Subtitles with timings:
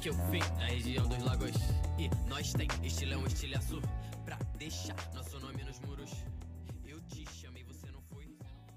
[0.00, 1.52] que eu vim da região dos lagos.
[1.98, 3.82] E nós tem estilão, estilhaço.
[4.24, 6.10] Pra deixar nosso nome nos muros.
[6.86, 8.24] Eu te chamei, você não foi.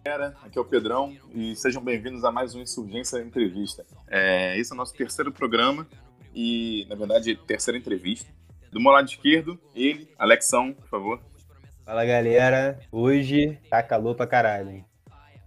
[0.06, 3.86] Galera, aqui é o Pedrão e sejam bem-vindos a mais um Insurgência Entrevista.
[4.10, 5.88] É, esse é o nosso terceiro programa
[6.36, 8.30] e, na verdade, terceira entrevista.
[8.70, 11.22] Do meu lado esquerdo, ele, Alexão, por favor.
[11.86, 14.86] Fala galera, hoje tá calor pra caralho, hein?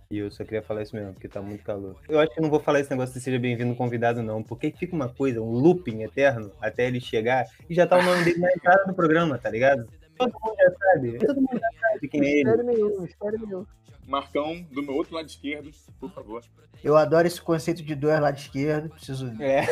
[0.09, 1.97] E eu só queria falar isso mesmo, porque tá muito calor.
[2.09, 4.71] Eu acho que eu não vou falar esse negócio de seja bem-vindo convidado, não, porque
[4.71, 8.39] fica uma coisa, um looping eterno até ele chegar e já tá o nome dele
[8.39, 9.89] na entrada do programa, tá ligado?
[10.17, 12.45] Todo mundo já sabe, todo mundo já sabe quem é ele.
[12.45, 13.67] Mistério nenhum, mistério nenhum.
[14.07, 16.41] Marcão, do meu outro lado esquerdo, por favor.
[16.85, 18.89] Eu adoro esse conceito de dois lados esquerdo.
[18.91, 19.27] Preciso.
[19.43, 19.67] É,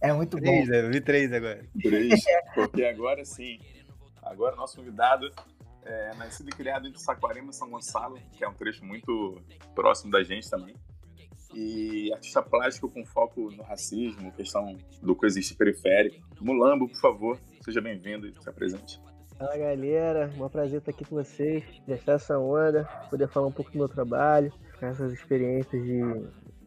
[0.00, 0.42] É muito bom.
[0.42, 0.80] três, né?
[0.80, 1.64] eu vi três agora.
[1.82, 2.22] Três,
[2.54, 3.58] porque agora sim,
[4.22, 5.30] agora nosso convidado
[5.84, 9.40] é nascido e criado entre Saquarema e São Gonçalo, que é um trecho muito
[9.74, 10.74] próximo da gente também.
[11.54, 16.16] E artista plástico com foco no racismo, questão do coexistir periférico.
[16.40, 19.00] Mulambo, por favor, seja bem-vindo e se apresente.
[19.38, 23.70] Fala galera, um prazer estar aqui com vocês, deixar essa onda, poder falar um pouco
[23.70, 26.00] do meu trabalho, essas experiências de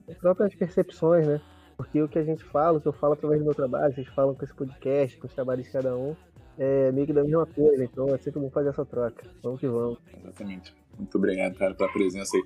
[0.10, 1.42] as próprias percepções, né?
[1.76, 4.08] Porque o que a gente fala, o que eu falo através do meu trabalho, vocês
[4.08, 6.16] falam com esse podcast, com os trabalhos de cada um,
[6.58, 9.26] é meio que da mesma coisa, então é sempre bom fazer essa troca.
[9.44, 10.00] Vamos que vamos.
[10.24, 10.76] Exatamente.
[10.98, 12.44] Muito obrigado, cara, pela presença aí.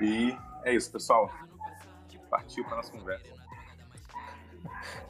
[0.00, 1.30] E é isso, pessoal.
[2.30, 3.32] Partiu para nossa conversa.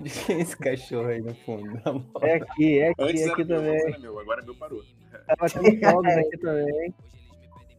[0.00, 1.80] De quem é esse cachorro aí no fundo?
[2.20, 3.78] É aqui, é aqui, Antes é aqui meu, também.
[3.78, 4.82] agora é meu, agora meu parou.
[5.26, 6.94] Tava tendo fogos aqui também.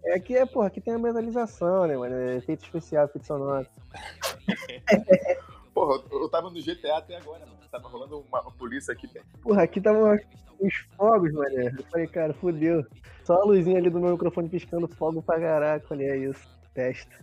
[0.05, 2.15] É aqui, é, porra, aqui tem a metalização, né, mano?
[2.15, 3.67] É efeito especial, efeito sonoro.
[5.75, 7.59] Porra, eu tava no GTA até agora, mano.
[7.69, 9.27] Tava rolando uma, uma polícia aqui perto.
[9.43, 10.17] Porra, aqui tava
[10.57, 11.67] os fogos, mané.
[11.77, 12.85] Eu falei, cara, fudeu.
[13.25, 15.85] Só a luzinha ali do meu microfone piscando fogo pra caraca.
[15.85, 16.47] Falei, é isso.
[16.73, 17.13] Testa.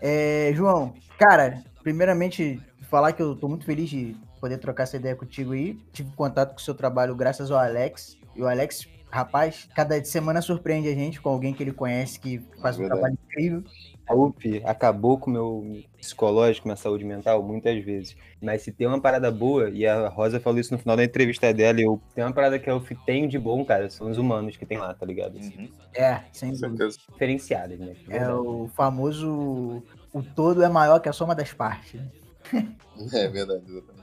[0.00, 2.58] É, João, cara, primeiramente
[2.88, 5.74] falar que eu tô muito feliz de poder trocar essa ideia contigo aí.
[5.92, 8.16] Tive contato com o seu trabalho graças ao Alex.
[8.34, 12.38] E o Alex, rapaz, cada semana surpreende a gente com alguém que ele conhece que
[12.62, 13.00] faz um Verdade.
[13.00, 13.64] trabalho incrível.
[14.06, 18.16] A UP acabou com o meu psicológico, minha saúde mental, muitas vezes.
[18.40, 21.52] Mas se tem uma parada boa, e a Rosa falou isso no final da entrevista
[21.54, 24.56] dela, eu tem uma parada que a UF tem de bom, cara, são os humanos
[24.56, 25.38] que tem lá, tá ligado?
[25.38, 26.68] Assim, Uhum, É, sem dúvida.
[26.76, 26.98] certeza.
[27.12, 27.94] Diferenciadas, né?
[28.08, 28.32] É Verdade.
[28.32, 29.82] o famoso.
[30.12, 32.00] O todo é maior que a soma das partes.
[32.00, 32.06] né?
[33.14, 34.02] É verdade, exatamente.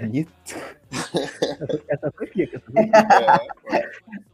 [0.00, 0.32] Bonito.
[1.88, 2.56] Essa foi pica.
[2.56, 4.29] essa foi pica.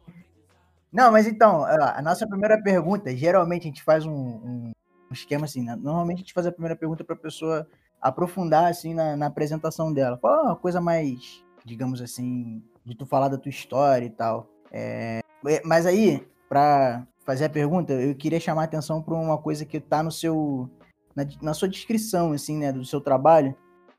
[0.96, 4.72] É, Não, mas então, a nossa primeira pergunta, geralmente a gente faz um, um
[5.12, 5.76] esquema assim, né?
[5.76, 7.66] Normalmente a gente faz a primeira pergunta para a pessoa
[8.00, 10.18] aprofundar assim na, na apresentação dela.
[10.18, 14.48] Fala uma coisa mais, digamos assim, de tu falar da tua história e tal.
[14.72, 15.20] É,
[15.64, 19.80] mas aí, para fazer a pergunta, eu queria chamar a atenção para uma coisa que
[19.80, 20.70] tá no seu
[21.14, 23.54] na, na sua descrição assim, né, do seu trabalho,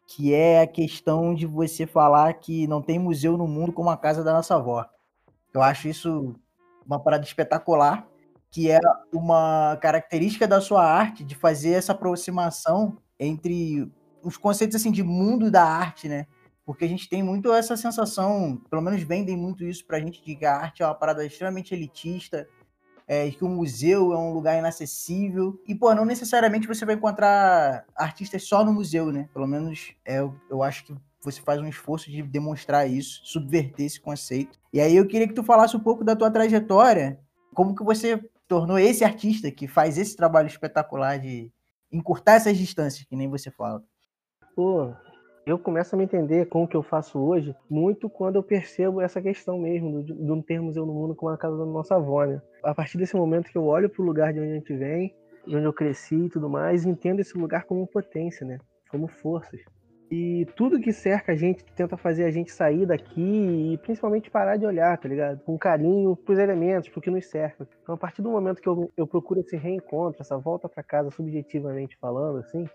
[0.06, 3.98] que é a questão de você falar que não tem museu no mundo como a
[3.98, 4.86] casa da nossa avó.
[5.54, 6.36] Eu acho isso
[6.88, 8.08] uma parada espetacular,
[8.50, 8.80] que é
[9.14, 13.92] uma característica da sua arte de fazer essa aproximação entre
[14.24, 16.26] os conceitos assim de mundo da arte, né?
[16.66, 20.36] Porque a gente tem muito essa sensação, pelo menos vendem muito isso pra gente de
[20.36, 22.48] que a arte é uma parada extremamente elitista,
[23.08, 25.58] é, que o museu é um lugar inacessível.
[25.66, 29.30] E, pô, não necessariamente você vai encontrar artistas só no museu, né?
[29.34, 30.96] Pelo menos é, eu acho que
[31.32, 34.58] você faz um esforço de demonstrar isso, subverter esse conceito.
[34.72, 37.20] E aí eu queria que tu falasse um pouco da tua trajetória,
[37.54, 41.52] como que você tornou esse artista que faz esse trabalho espetacular de
[41.92, 43.84] encurtar essas distâncias, que nem você fala.
[44.56, 44.94] Pô,
[45.46, 49.02] eu começo a me entender com o que eu faço hoje muito quando eu percebo
[49.02, 52.26] essa questão mesmo do, do termos eu no mundo como a casa da nossa avó,
[52.26, 52.42] né?
[52.64, 55.14] A partir desse momento que eu olho pro lugar de onde a gente vem,
[55.46, 58.60] de onde eu cresci e tudo mais, entendo esse lugar como potência, né?
[58.90, 59.62] Como forças.
[60.10, 64.56] E tudo que cerca a gente tenta fazer a gente sair daqui e principalmente parar
[64.56, 65.40] de olhar, tá ligado?
[65.42, 67.68] Com carinho pros elementos, pro que nos cerca.
[67.84, 71.12] Então, a partir do momento que eu, eu procuro esse reencontro, essa volta para casa
[71.12, 72.66] subjetivamente falando, assim,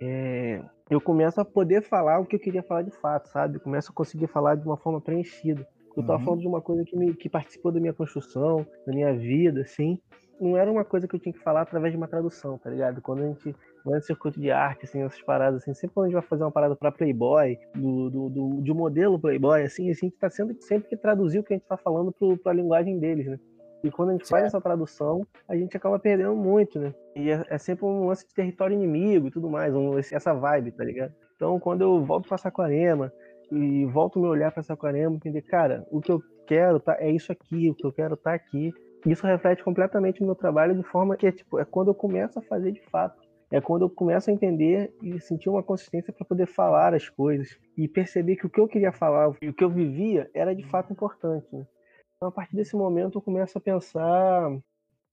[0.00, 0.60] é,
[0.90, 3.56] eu começo a poder falar o que eu queria falar de fato, sabe?
[3.56, 5.66] Eu começo a conseguir falar de uma forma preenchida.
[5.96, 6.24] Eu tava Uhum.
[6.24, 9.98] falando de uma coisa que, me, que participou da minha construção, da minha vida, assim.
[10.40, 13.02] Não era uma coisa que eu tinha que falar através de uma tradução, tá ligado?
[13.02, 13.54] Quando a gente
[13.84, 16.50] no circuito de arte, assim, essas paradas, assim, sempre quando a gente vai fazer uma
[16.50, 20.56] parada pra Playboy, do, do, do, de um modelo Playboy, assim, a gente tá sendo
[20.60, 23.38] sempre que traduzir o que a gente tá falando pro, pra linguagem deles, né?
[23.82, 26.94] E quando a gente faz essa tradução, a gente acaba perdendo muito, né?
[27.16, 30.72] E é, é sempre um lance de território inimigo e tudo mais, um, essa vibe,
[30.72, 31.14] tá ligado?
[31.34, 33.10] Então, quando eu volto pra Saquarema
[33.50, 37.32] e volto meu olhar pra Saquarema, entender, cara, o que eu quero tá, é isso
[37.32, 38.70] aqui, o que eu quero tá aqui.
[39.06, 42.42] Isso reflete completamente no meu trabalho de forma que, tipo, é quando eu começo a
[42.42, 43.18] fazer de fato.
[43.50, 47.58] É quando eu começo a entender e sentir uma consistência para poder falar as coisas
[47.76, 50.62] e perceber que o que eu queria falar e o que eu vivia era de
[50.62, 51.46] fato importante.
[51.52, 51.66] Né?
[52.16, 54.50] Então, a partir desse momento, eu começo a pensar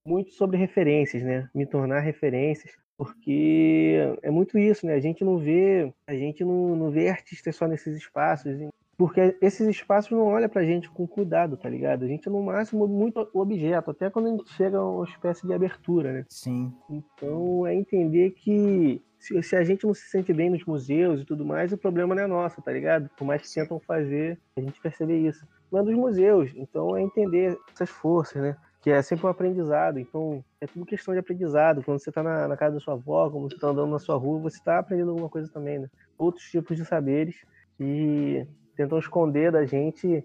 [0.06, 1.48] muito sobre referências, né?
[1.54, 4.94] Me tornar referências, porque é muito isso, né?
[4.94, 8.58] A gente não vê, a gente não, não vê artistas só nesses espaços,
[8.98, 12.04] porque esses espaços não olham pra gente com cuidado, tá ligado?
[12.04, 15.54] A gente, no máximo, muito objeto, até quando a gente chega a uma espécie de
[15.54, 16.26] abertura, né?
[16.28, 16.74] Sim.
[16.90, 21.24] Então, é entender que se, se, a gente não se sente bem nos museus e
[21.24, 23.08] tudo mais, o problema não é nosso, tá ligado?
[23.16, 25.46] Por mais que tentam fazer, a gente percebe isso.
[25.72, 28.56] É dos museus, então é entender essas forças, né?
[28.80, 29.98] que é sempre um aprendizado.
[29.98, 31.82] Então, é tudo questão de aprendizado.
[31.84, 34.16] Quando você está na, na, casa da sua avó, quando você está andando na sua
[34.16, 35.88] rua, você está aprendendo alguma coisa também, né?
[36.16, 37.36] Outros tipos de saberes
[37.76, 38.46] que
[38.78, 40.24] tentam esconder da gente,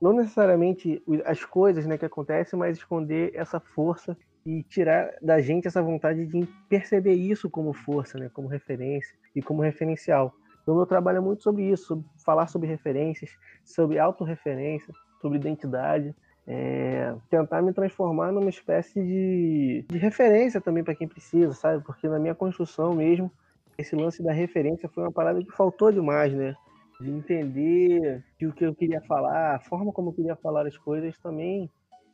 [0.00, 5.68] não necessariamente as coisas né, que acontecem, mas esconder essa força e tirar da gente
[5.68, 10.34] essa vontade de perceber isso como força, né, como referência e como referencial.
[10.60, 13.30] Então, meu trabalho é muito sobre isso, sobre falar sobre referências,
[13.64, 16.12] sobre autorreferência, sobre identidade,
[16.44, 21.84] é, tentar me transformar numa espécie de, de referência também para quem precisa, sabe?
[21.84, 23.30] Porque na minha construção mesmo,
[23.78, 26.56] esse lance da referência foi uma parada que faltou demais, né?
[27.02, 30.76] De entender que o que eu queria falar, a forma como eu queria falar as
[30.76, 31.70] coisas também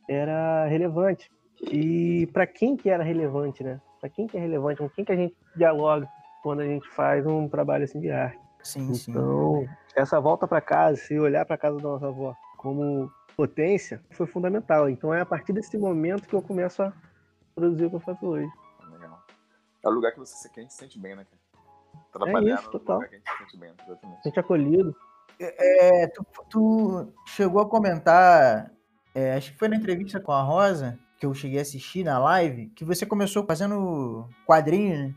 [0.07, 1.29] era relevante.
[1.61, 3.79] E para quem que era relevante, né?
[3.99, 6.07] Para quem que é relevante, com quem que a gente dialoga
[6.41, 8.39] quando a gente faz um trabalho assim de arte.
[8.63, 9.69] Sim, então, sim.
[9.95, 14.89] essa volta para casa, se olhar para casa da nossa avó como potência foi fundamental.
[14.89, 16.93] Então é a partir desse momento que eu começo a
[17.55, 18.49] produzir o que eu faço hoje.
[18.91, 19.23] Legal.
[19.83, 21.38] É o lugar que você se, se sente bem, né, cara?
[22.11, 22.95] Trabalhar é isso, total.
[22.95, 24.23] lugar que a gente se sente bem, exatamente.
[24.23, 24.95] Sente acolhido.
[25.39, 28.71] É, tu, tu, chegou a comentar,
[29.15, 32.19] é, acho que foi na entrevista com a Rosa, que eu cheguei a assistir na
[32.19, 35.15] live, que você começou fazendo quadrinho, né?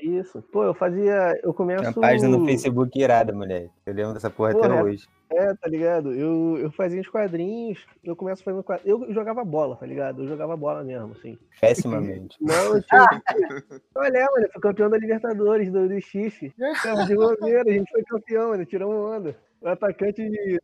[0.00, 0.42] Isso.
[0.52, 1.38] Pô, eu fazia.
[1.42, 1.82] Eu começo.
[1.82, 3.70] Uma página no Facebook irada, mulher.
[3.84, 5.06] Eu lembro dessa porra, porra até hoje.
[5.30, 6.14] É, tá ligado?
[6.14, 9.02] Eu, eu fazia uns quadrinhos, eu começo fazendo quadrinhos.
[9.02, 10.22] Eu jogava bola, tá ligado?
[10.22, 11.38] Eu jogava bola mesmo, assim.
[11.60, 12.36] Pessimamente.
[12.40, 13.06] Não, eu tinha...
[13.94, 16.54] Olha, mano, eu fui campeão da Libertadores, do, do Xixi.
[17.06, 19.36] de goleiro, a gente foi campeão, mano, tiramos onda.
[19.60, 20.60] O atacante time de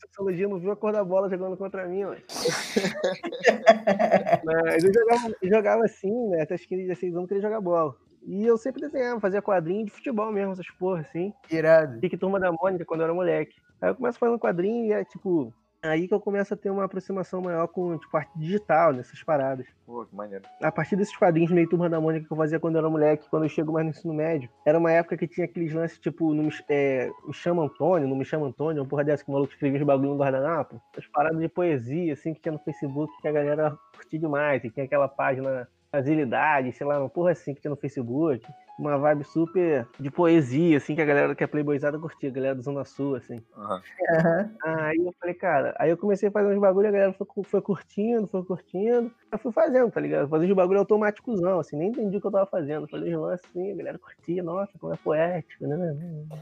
[0.00, 2.22] sociologia não viu a cor da bola jogando contra mim, mano.
[4.44, 6.40] Mas eu jogava, eu jogava assim, né?
[6.42, 7.94] Até os 15, 16 anos, queria jogar bola.
[8.26, 11.32] E eu sempre desenhava, fazia quadrinho de futebol mesmo, essas porra, assim.
[11.50, 12.00] Irado.
[12.00, 13.54] Pique Turma da Mônica, quando eu era moleque.
[13.80, 16.84] Aí eu começo fazendo quadrinho e é, tipo, aí que eu começo a ter uma
[16.84, 19.66] aproximação maior com, tipo, arte digital, nessas paradas.
[19.84, 20.44] Pô, que maneiro.
[20.62, 23.28] A partir desses quadrinhos meio Turma da Mônica que eu fazia quando eu era moleque,
[23.28, 26.32] quando eu chego mais no ensino médio, era uma época que tinha aqueles lances, tipo,
[26.32, 29.52] no, é, Me Chama Antônio, não Me Chama Antônio, uma porra dessa que o maluco
[29.52, 30.80] escrevia os bagulho no guardanapo.
[30.96, 34.70] As paradas de poesia, assim, que tinha no Facebook, que a galera curtia demais, e
[34.70, 35.68] tinha aquela página
[35.98, 38.44] Agilidade, sei lá, uma porra assim que tinha no Facebook
[38.78, 42.54] uma vibe super de poesia, assim, que a galera que é playboyzada curtia, a galera
[42.56, 43.40] da Zona Sul, assim.
[43.56, 44.50] Uhum.
[44.64, 47.62] Aí eu falei, cara, aí eu comecei a fazer uns bagulho, a galera foi, foi
[47.62, 49.12] curtindo, foi curtindo.
[49.30, 50.28] Eu fui fazendo, tá ligado?
[50.28, 52.88] Fazendo uns bagulho automáticozão, assim, nem entendi o que eu tava fazendo.
[52.88, 55.76] Falei uns lances assim, a galera curtia, nossa, como é poético, né?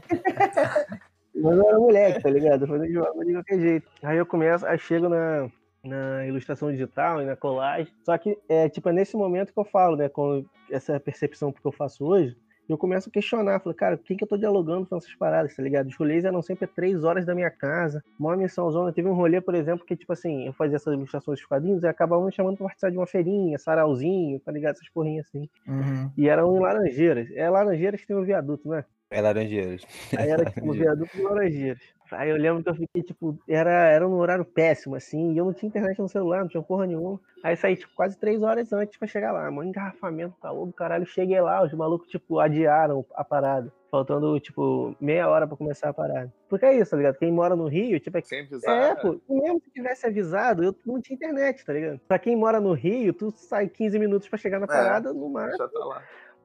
[1.35, 2.67] Mas eu era moleque, tá ligado?
[2.67, 3.91] Fazendo uns bagulho de qualquer jeito.
[4.03, 5.49] Aí eu começo, aí chego na,
[5.83, 7.93] na ilustração digital e na colagem.
[8.03, 11.65] Só que é tipo é nesse momento que eu falo, né, com essa percepção que
[11.65, 12.35] eu faço hoje,
[12.67, 15.61] eu começo a questionar, falo, cara, quem que eu tô dialogando com essas paradas, tá
[15.61, 15.87] ligado?
[15.87, 18.93] Os rolês eram sempre três horas da minha casa, uma missão zona.
[18.93, 21.87] Teve um rolê, por exemplo, que, tipo assim, eu fazia essas ilustrações dos quadrinhos e
[21.87, 24.75] acabava me chamando pra participar de uma feirinha, sarauzinho, tá ligado?
[24.75, 25.49] Essas porrinhas assim.
[25.67, 26.09] Uhum.
[26.17, 27.29] E eram em Laranjeiras.
[27.35, 28.85] É Laranjeiras que tem um viaduto, né?
[29.11, 29.83] É Laranjeiras.
[30.17, 31.83] Aí era tipo um viaduto de Laranjeiras.
[32.17, 35.45] Aí eu lembro que eu fiquei, tipo, era, era um horário péssimo, assim, e eu
[35.45, 37.19] não tinha internet no celular, não tinha porra nenhuma.
[37.43, 39.49] Aí saí, tipo, quase três horas antes pra chegar lá.
[39.51, 41.05] Mano, engarrafamento, calor do caralho.
[41.05, 43.71] Cheguei lá, os malucos, tipo, adiaram a parada.
[43.91, 46.33] Faltando, tipo, meia hora pra começar a parada.
[46.49, 47.17] Porque é isso, tá ligado?
[47.17, 48.21] Quem mora no Rio, tipo, é.
[48.21, 48.75] Sem avisar.
[48.75, 51.99] É, pô, mesmo se tivesse avisado, eu não tinha internet, tá ligado?
[52.07, 55.13] Pra quem mora no Rio, tu sai 15 minutos pra chegar na é, parada, é,
[55.13, 55.57] no máximo.
[55.57, 56.01] Já tá lá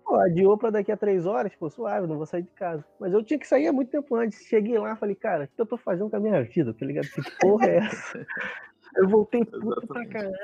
[0.09, 2.83] pô, adiou pra daqui a três horas, pô, suave, não vou sair de casa.
[2.99, 4.47] Mas eu tinha que sair há muito tempo antes.
[4.47, 7.07] Cheguei lá, falei, cara, o que eu tô fazendo com a minha vida, tá ligado?
[7.09, 8.27] Que porra é essa?
[8.97, 10.35] Eu voltei puto pra caralho.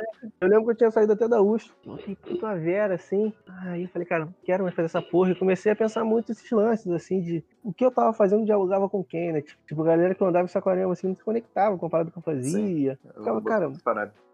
[0.41, 1.73] Eu lembro que eu tinha saído até da USP.
[1.85, 3.33] Voltei puto a Vera, assim.
[3.63, 5.31] Aí eu falei, cara, não quero mais fazer essa porra.
[5.31, 8.89] E comecei a pensar muito nesses lances, assim, de o que eu tava fazendo dialogava
[8.89, 9.41] com quem, né?
[9.41, 11.91] Tipo, tipo a galera que eu andava em Saquarema, assim, não se conectava com a
[11.91, 12.99] parada que eu fazia.
[13.03, 13.73] Sim, Ficava, cara,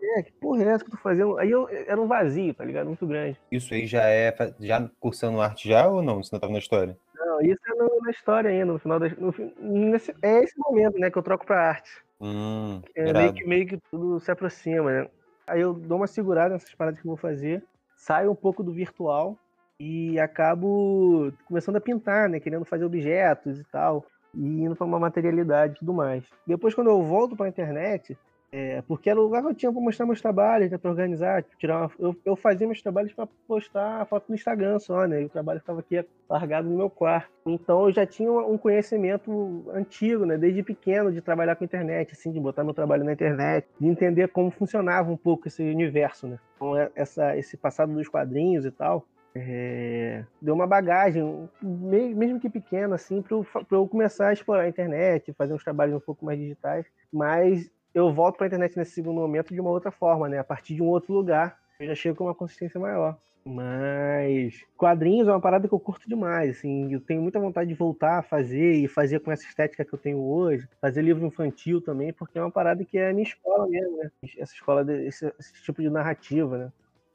[0.02, 1.38] é, que porra é essa que eu tô fazendo?
[1.38, 2.86] Aí eu, era um vazio, tá ligado?
[2.86, 3.38] Muito grande.
[3.50, 6.22] Isso aí já é, já cursando arte já ou não?
[6.22, 6.96] Você não tava na história?
[7.20, 9.08] Não, isso é no, na história ainda, no final da...
[9.10, 11.90] No, nesse, é esse momento, né, que eu troco pra arte.
[12.20, 15.08] Hum, é meio que, meio que tudo se aproxima, né?
[15.46, 17.62] Aí eu dou uma segurada nessas paradas que eu vou fazer,
[17.96, 19.36] saio um pouco do virtual
[19.78, 22.40] e acabo começando a pintar, né?
[22.40, 26.24] Querendo fazer objetos e tal, e indo para uma materialidade e tudo mais.
[26.46, 28.16] Depois, quando eu volto para a internet,
[28.52, 31.44] é, porque era o lugar que eu tinha para mostrar meus trabalhos, né, para organizar,
[31.56, 35.22] tirar uma, eu, eu, fazia meus trabalhos para postar a foto no Instagram só, né?
[35.22, 37.30] E o trabalho ficava aqui largado no meu quarto.
[37.46, 40.36] Então eu já tinha um conhecimento antigo, né?
[40.36, 44.28] Desde pequeno, de trabalhar com internet, assim, de botar meu trabalho na internet, de entender
[44.28, 46.38] como funcionava um pouco esse universo, né?
[46.58, 49.06] Com essa, esse passado dos quadrinhos e tal.
[49.32, 54.68] É, deu uma bagagem, mesmo que pequena, assim, para eu, eu começar a explorar a
[54.68, 56.84] internet, fazer uns trabalhos um pouco mais digitais.
[57.12, 60.38] Mas eu volto para a internet nesse segundo momento de uma outra forma, né?
[60.38, 63.18] A partir de um outro lugar, eu já chego com uma consistência maior.
[63.44, 67.74] Mas quadrinhos é uma parada que eu curto demais, assim, eu tenho muita vontade de
[67.74, 71.80] voltar a fazer e fazer com essa estética que eu tenho hoje, fazer livro infantil
[71.80, 74.10] também, porque é uma parada que é a minha escola mesmo, né?
[74.38, 76.72] Essa escola, desse, esse tipo de narrativa, né?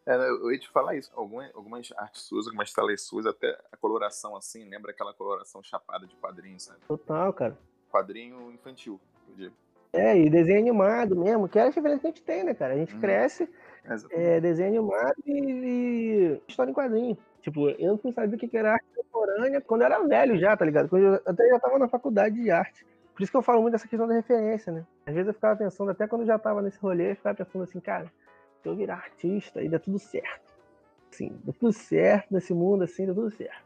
[0.07, 1.11] É, eu ia te falar isso.
[1.15, 6.05] Algumas, algumas artes suas, algumas telas suas, até a coloração assim, lembra aquela coloração chapada
[6.07, 6.79] de quadrinho, sabe?
[6.87, 7.57] Total, cara.
[7.91, 9.64] Quadrinho infantil, eu digo.
[9.95, 12.73] É, e desenho animado mesmo, que é a referência que a gente tem, né, cara?
[12.73, 12.99] A gente hum.
[12.99, 13.49] cresce,
[14.11, 17.17] é, desenho animado e, e, história em quadrinho.
[17.41, 20.65] Tipo, eu não sabia o que era arte contemporânea quando eu era velho já, tá
[20.65, 20.89] ligado?
[20.89, 22.85] Quando eu até já tava na faculdade de arte.
[23.13, 24.85] Por isso que eu falo muito dessa questão da referência, né?
[25.05, 27.63] Às vezes eu ficava pensando, até quando eu já tava nesse rolê, eu ficava pensando
[27.63, 28.11] assim, cara,
[28.61, 30.53] se eu virar artista, aí dá tudo certo.
[31.09, 33.63] Assim, dá tudo certo nesse mundo, assim, dá tudo certo.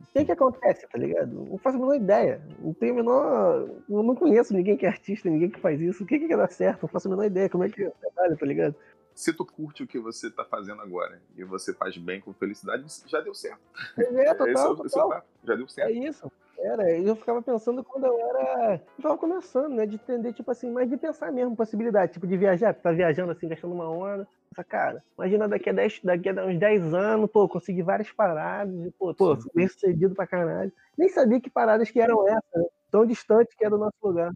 [0.00, 1.32] O que que acontece, tá ligado?
[1.32, 2.42] Não faço a menor ideia.
[2.58, 3.68] Não tenho a menor.
[3.88, 6.02] Eu não conheço ninguém que é artista, ninguém que faz isso.
[6.02, 6.82] O que que dar certo?
[6.82, 7.48] Não faço a menor ideia.
[7.48, 8.74] Como é que trabalha, tá ligado?
[9.14, 12.84] Se tu curte o que você tá fazendo agora e você faz bem com felicidade,
[13.06, 13.60] já deu certo.
[13.98, 14.86] É, total, esse, total.
[14.86, 15.88] Esse é já deu certo.
[15.88, 16.32] É isso.
[16.58, 18.74] Era, eu ficava pensando quando eu era.
[18.74, 19.86] Eu tava começando, né?
[19.86, 23.48] De entender, tipo assim, mas de pensar mesmo, possibilidade, tipo, de viajar, tá viajando assim,
[23.48, 24.26] gastando uma onda.
[24.52, 28.92] Essa cara, imagina daqui a, 10, daqui a uns 10 anos, pô, conseguir várias paradas,
[28.98, 30.70] pô, pô, bem sucedido pra caralho.
[30.96, 32.64] Nem sabia que paradas que eram essas, né?
[32.90, 34.30] tão distante que era do nosso lugar.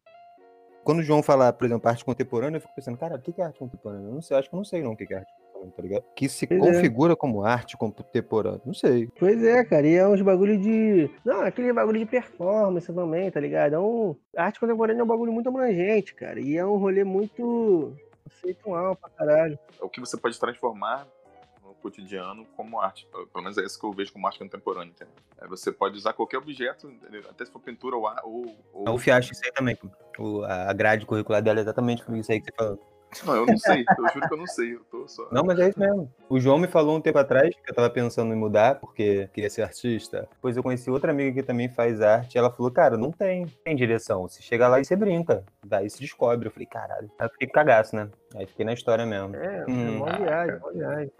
[0.82, 3.44] Quando o João fala, por exemplo, arte contemporânea, eu fico pensando, cara, o que é
[3.44, 4.08] arte contemporânea?
[4.08, 5.32] Eu não sei, acho que eu não sei não o que é arte
[5.74, 6.04] tá ligado?
[6.14, 6.72] Que se pois é.
[6.72, 7.16] configura é.
[7.16, 8.60] como arte contemporânea.
[8.64, 9.08] Não sei.
[9.18, 9.86] Pois é, cara.
[9.86, 11.10] E é uns bagulho de.
[11.24, 13.74] Não, aquele bagulho de performance também, tá ligado?
[13.74, 14.14] É um.
[14.36, 16.40] A arte contemporânea é um bagulho muito abrangente, cara.
[16.40, 17.96] E é um rolê muito
[18.28, 19.58] conceitual pra caralho.
[19.80, 21.06] É o que você pode transformar
[21.62, 23.08] no cotidiano como arte.
[23.10, 25.14] Pelo menos é isso que eu vejo como arte contemporânea, entendeu?
[25.40, 26.92] É, você pode usar qualquer objeto,
[27.28, 28.06] até se for pintura ou.
[28.24, 28.94] ou, ou...
[28.94, 29.78] O Fiacho, isso aí também.
[30.18, 32.95] O, a grade curricular dela é exatamente isso aí que você falou.
[33.24, 35.28] Não, eu não sei, eu juro que eu não sei, eu tô só...
[35.30, 36.12] Não, mas é isso mesmo.
[36.28, 39.50] O João me falou um tempo atrás que eu tava pensando em mudar, porque queria
[39.50, 40.28] ser artista.
[40.32, 43.46] Depois eu conheci outra amiga que também faz arte, e ela falou, cara, não tem,
[43.64, 44.22] tem direção.
[44.22, 46.48] Você chega lá e você brinca, daí se descobre.
[46.48, 47.10] Eu falei, caralho.
[47.18, 48.08] Aí eu fiquei cagaço, né?
[48.34, 49.36] Aí fiquei na história mesmo.
[49.36, 49.98] É, hum.
[49.98, 51.12] uma viagem, uma viagem.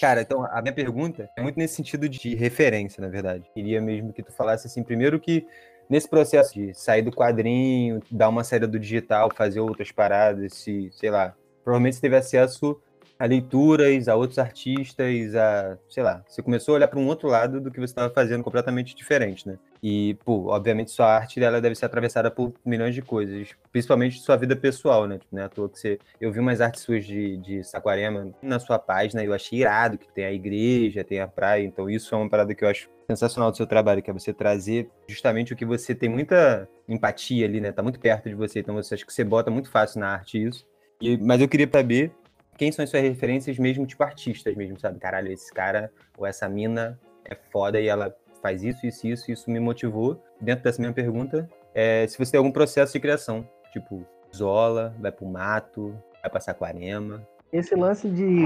[0.00, 3.50] Cara, então a minha pergunta é muito nesse sentido de referência, na verdade.
[3.52, 5.46] Queria mesmo que tu falasse assim, primeiro que
[5.88, 10.90] nesse processo de sair do quadrinho, dar uma saída do digital, fazer outras paradas, se,
[10.92, 12.80] sei lá, provavelmente você teve acesso
[13.24, 17.26] a leituras, a outros artistas, a, sei lá, você começou a olhar para um outro
[17.26, 19.58] lado do que você estava fazendo completamente diferente, né?
[19.82, 24.36] E, pô, obviamente sua arte ela deve ser atravessada por milhões de coisas, principalmente sua
[24.36, 25.18] vida pessoal, né?
[25.18, 25.44] Tipo, né?
[25.44, 25.98] À toa que você.
[26.20, 29.96] Eu vi umas artes suas de, de Saquarema na sua página e eu achei irado,
[29.96, 32.90] que tem a igreja, tem a praia, então isso é uma parada que eu acho
[33.06, 37.46] sensacional do seu trabalho, que é você trazer justamente o que você tem muita empatia
[37.46, 37.72] ali, né?
[37.72, 40.42] Tá muito perto de você, então você acha que você bota muito fácil na arte
[40.42, 40.66] isso.
[41.00, 42.12] E, mas eu queria saber
[42.56, 44.98] quem são as suas referências mesmo, tipo artistas mesmo, sabe?
[44.98, 49.50] Caralho, esse cara ou essa mina é foda e ela faz isso, isso, isso, isso
[49.50, 50.22] me motivou.
[50.40, 55.10] Dentro dessa minha pergunta, é se você tem algum processo de criação, tipo, isola, vai
[55.10, 57.26] pro mato, vai pra Saquarema.
[57.52, 58.40] Esse lance de,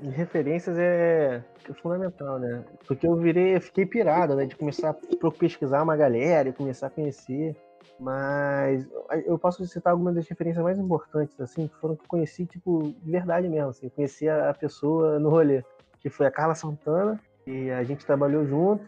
[0.00, 2.64] de referências é, é, fundamental, né?
[2.86, 4.46] Porque eu virei, fiquei pirado, né?
[4.46, 7.56] De começar a pesquisar uma galera e começar a conhecer.
[7.98, 8.86] Mas
[9.26, 12.94] eu posso citar algumas das referências mais importantes, assim, que foram que eu conheci, tipo,
[13.02, 13.88] de verdade mesmo, assim.
[13.88, 15.64] Conheci a pessoa no rolê,
[16.00, 18.86] que foi a Carla Santana, e a gente trabalhou junto.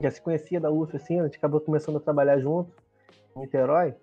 [0.00, 2.70] Já se conhecia da UF, assim, a gente acabou começando a trabalhar junto,
[3.36, 3.94] em Niterói.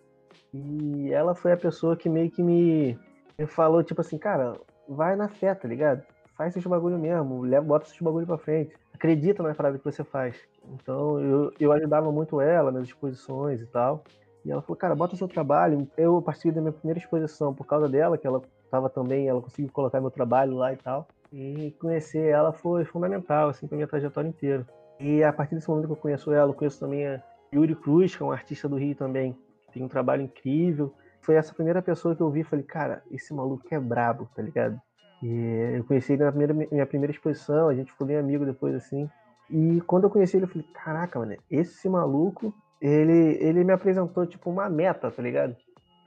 [0.54, 2.98] E ela foi a pessoa que meio que me,
[3.38, 4.54] me falou, tipo assim, cara,
[4.88, 6.04] vai na fé, tá ligado?
[6.36, 8.76] Faz esses bagulho mesmo, leva, bota esses bagulho pra frente.
[8.94, 10.36] Acredita na parada que você faz.
[10.72, 14.04] Então eu, eu ajudava muito ela nas exposições e tal.
[14.46, 15.88] E ela falou, cara, bota seu trabalho.
[15.98, 19.72] Eu participei da minha primeira exposição por causa dela, que ela estava também, ela conseguiu
[19.72, 21.08] colocar meu trabalho lá e tal.
[21.32, 24.68] E conhecer ela foi fundamental, assim, pra minha trajetória inteira.
[25.00, 27.22] E a partir desse momento que eu conheço ela, eu conheço também a
[27.54, 29.38] Yuri Cruz, que é um artista do Rio também,
[29.72, 30.94] tem um trabalho incrível.
[31.22, 34.42] Foi essa primeira pessoa que eu vi e falei, cara, esse maluco é brabo, tá
[34.42, 34.80] ligado?
[35.22, 38.76] E eu conheci ele na primeira, minha primeira exposição, a gente ficou bem amigo depois,
[38.76, 39.10] assim.
[39.50, 44.26] E quando eu conheci ele, eu falei, caraca, mano, esse maluco, ele, ele me apresentou,
[44.26, 45.56] tipo, uma meta, tá ligado?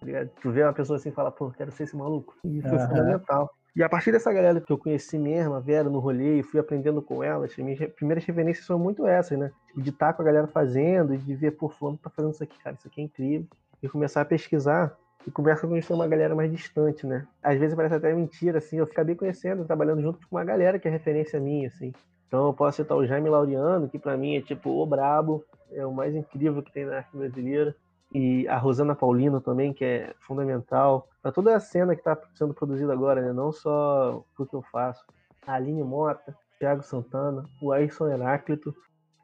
[0.01, 0.31] Tá ligado?
[0.41, 2.35] Tu vê uma pessoa assim e fala, pô, quero ser esse maluco.
[2.45, 2.89] E foi Aham.
[2.89, 3.51] fundamental.
[3.75, 6.59] E a partir dessa galera que eu conheci mesmo, a Vera, no rolê, e fui
[6.59, 9.53] aprendendo com elas, as minhas primeiras referências são muito essas, né?
[9.77, 12.59] De estar com a galera fazendo, e de ver, pô, fulano tá fazendo isso aqui,
[12.63, 13.47] cara, isso aqui é incrível.
[13.83, 17.27] E começar a pesquisar, e começa a conhecer uma galera mais distante, né?
[17.43, 20.89] Às vezes parece até mentira, assim, eu acabei conhecendo, trabalhando junto com uma galera que
[20.89, 21.93] é referência minha, assim.
[22.27, 25.85] Então eu posso citar o Jaime Laureano, que pra mim é tipo o brabo, é
[25.87, 27.75] o mais incrível que tem na arte brasileira.
[28.13, 32.55] E a Rosana Paulino também, que é fundamental para toda a cena que está sendo
[32.55, 33.33] produzida agora, né?
[33.33, 35.05] Não só o que eu faço.
[35.47, 38.75] A Aline Mota, Thiago Santana, o Ayrson Heráclito.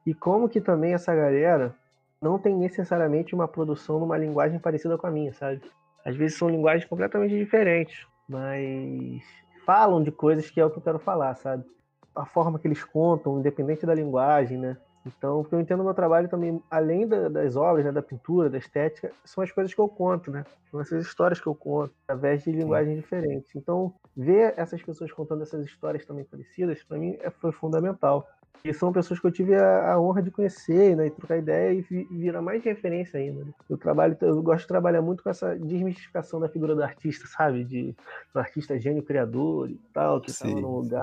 [0.04, 1.74] E como que também essa galera
[2.20, 5.62] não tem necessariamente uma produção numa linguagem parecida com a minha, sabe?
[6.04, 9.22] Às vezes são linguagens completamente diferentes, mas
[9.64, 11.64] falam de coisas que é o que eu quero falar, sabe?
[12.14, 14.76] A forma que eles contam, independente da linguagem, né?
[15.04, 18.02] Então, o que eu entendo no meu trabalho também, além da- das obras, né, da
[18.02, 20.44] pintura, da estética, são as coisas que eu conto, né?
[20.70, 23.50] São essas histórias que eu conto, através de linguagens diferentes.
[23.56, 28.28] Então, ver essas pessoas contando essas histórias também parecidas, para mim, é- foi fundamental.
[28.64, 31.72] E são pessoas que eu tive a, a honra de conhecer, né, e trocar ideia
[31.72, 33.44] e vi- virar mais referência ainda.
[33.44, 33.50] né?
[33.68, 37.64] Eu trabalho, eu gosto de trabalhar muito com essa desmistificação da figura do artista, sabe?
[37.64, 37.92] De
[38.32, 40.60] do artista gênio criador e tal, que estava Sim.
[40.62, 41.02] no lugar,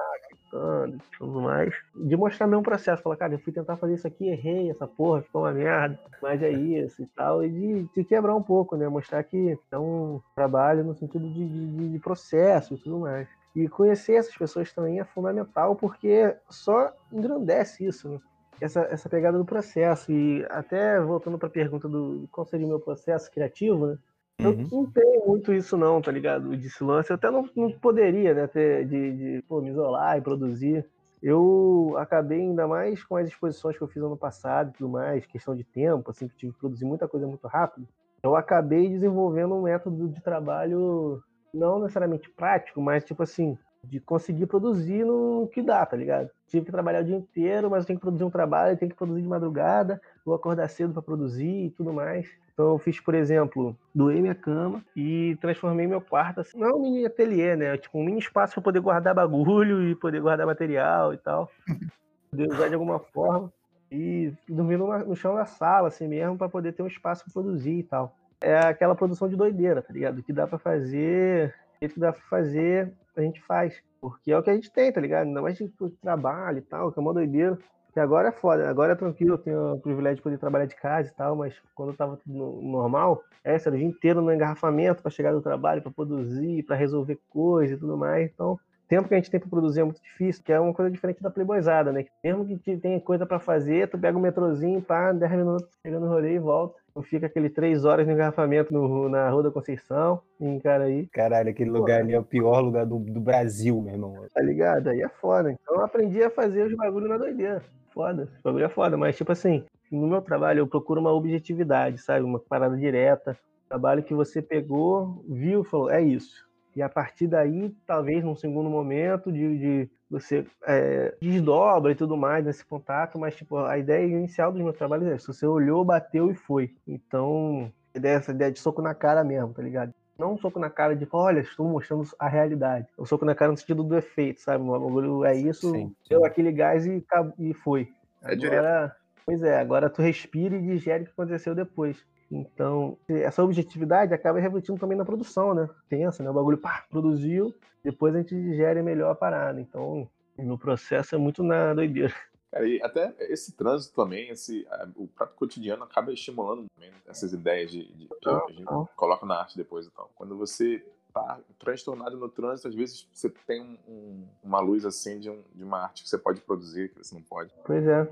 [0.87, 1.73] e tudo mais.
[1.95, 5.21] De mostrar meu processo, falar, cara, eu fui tentar fazer isso aqui, errei essa porra,
[5.21, 7.43] ficou uma merda, mas é isso e tal.
[7.43, 8.87] E de, de quebrar um pouco, né?
[8.89, 13.27] Mostrar que é um trabalho no sentido de, de, de- de processo e tudo mais.
[13.55, 18.19] E conhecer essas pessoas também é fundamental, porque só engrandece isso, né?
[18.61, 20.11] Essa, essa pegada do processo.
[20.11, 23.97] E até voltando para a pergunta do qual seria o meu processo criativo, né?
[24.39, 24.67] Eu Uhum.
[24.71, 26.55] não tenho muito isso não, tá ligado?
[26.55, 27.11] Desse lance.
[27.11, 30.85] Eu até não, não poderia, né, ter, de, de pô, me isolar e produzir.
[31.21, 35.25] Eu acabei ainda mais com as exposições que eu fiz ano passado e tudo mais,
[35.25, 37.85] questão de tempo, assim, que eu tive que produzir muita coisa muito rápido.
[38.23, 41.21] Eu acabei desenvolvendo um método de trabalho
[41.53, 46.29] não necessariamente prático, mas tipo assim, de conseguir produzir no que dá, tá ligado?
[46.47, 49.21] Tive que trabalhar o dia inteiro, mas tenho que produzir um trabalho, tenho que produzir
[49.21, 52.27] de madrugada, vou acordar cedo para produzir e tudo mais.
[52.53, 56.73] Então eu fiz, por exemplo, doei minha cama e transformei meu quarto assim, não é
[56.73, 57.77] um mini ateliê, né?
[57.77, 61.49] Tipo um mini espaço para poder guardar bagulho e poder guardar material e tal.
[62.31, 63.51] Poder usar de alguma forma
[63.91, 67.79] e dormir no chão da sala assim mesmo para poder ter um espaço para produzir
[67.79, 68.15] e tal.
[68.39, 70.21] É aquela produção de doideira, tá ligado?
[70.21, 73.81] Que dá para fazer, que dá para fazer, a gente faz.
[74.01, 75.27] Porque é o que a gente tem, tá ligado?
[75.27, 75.67] Ainda mais de
[76.01, 77.57] trabalho e tal, que é uma doideira.
[77.91, 80.75] Que agora é foda, agora é tranquilo, eu tenho o privilégio de poder trabalhar de
[80.75, 84.21] casa e tal, mas quando eu tava tudo no- normal, é, era o dia inteiro
[84.21, 88.29] no engarrafamento para chegar do trabalho, para produzir, para resolver coisa e tudo mais.
[88.31, 90.91] Então, tempo que a gente tem para produzir é muito difícil, que é uma coisa
[90.91, 92.05] diferente da playboyzada, né?
[92.23, 95.99] Mesmo que te- tenha coisa para fazer, tu pega o metrozinho, pá, 10 minutos, chega
[95.99, 96.75] no rolê e volta.
[96.99, 101.07] Não fica aquele 3 horas no engarrafamento no- na Rua da Conceição, em Caraí.
[101.07, 104.25] Caralho, aquele lugar ali é o pior lugar do, do Brasil, meu irmão.
[104.33, 104.89] Tá ligado?
[104.89, 105.49] Aí é foda.
[105.49, 107.63] Então eu aprendi a fazer os bagulho na doideira.
[107.93, 108.23] Foda.
[108.33, 108.97] Esse bagulho é foda.
[108.97, 112.25] Mas, tipo assim, no meu trabalho eu procuro uma objetividade, sabe?
[112.25, 113.37] Uma parada direta.
[113.69, 116.45] Trabalho que você pegou, viu falou, é isso.
[116.75, 122.17] E a partir daí, talvez num segundo momento, de, de você é, desdobra e tudo
[122.17, 125.31] mais nesse contato, mas tipo, a ideia inicial dos meus trabalhos é isso.
[125.33, 126.73] Você olhou, bateu e foi.
[126.87, 129.93] Então, essa ideia de soco na cara mesmo, tá ligado?
[130.17, 132.87] Não um soco na cara de, olha, estou mostrando a realidade.
[132.97, 134.63] O soco na cara no sentido do efeito, sabe?
[134.63, 137.05] O bagulho é isso, Sim, deu aquele gás e,
[137.37, 137.87] e foi.
[138.23, 138.95] É Agora,
[139.25, 142.05] pois é, agora tu respira e digere o que aconteceu depois.
[142.31, 145.67] Então, essa objetividade acaba refletindo também na produção, né?
[145.87, 146.29] Pensa, né?
[146.29, 149.59] O bagulho, pá, produziu, depois a gente digere melhor a parada.
[149.59, 152.13] Então, no processo é muito na doideira.
[152.51, 157.69] Cara, e até esse trânsito também, esse, o próprio cotidiano acaba estimulando também essas ideias
[157.71, 158.65] de, de- que a gente
[158.95, 159.85] coloca na arte depois.
[159.87, 164.85] Então, quando você tá transtornado no trânsito, às vezes você tem um- um- uma luz
[164.85, 167.51] assim de, um- de uma arte que você pode produzir, que você não pode.
[167.65, 168.07] Pois é.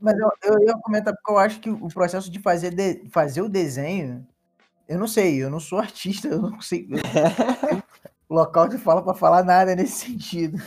[0.00, 3.42] Mas eu, eu ia comentar porque eu acho que o processo de fazer, de- fazer
[3.42, 4.26] o desenho,
[4.88, 6.88] eu não sei, eu não sou artista, eu não sei
[8.28, 10.60] local de fala para falar nada nesse sentido.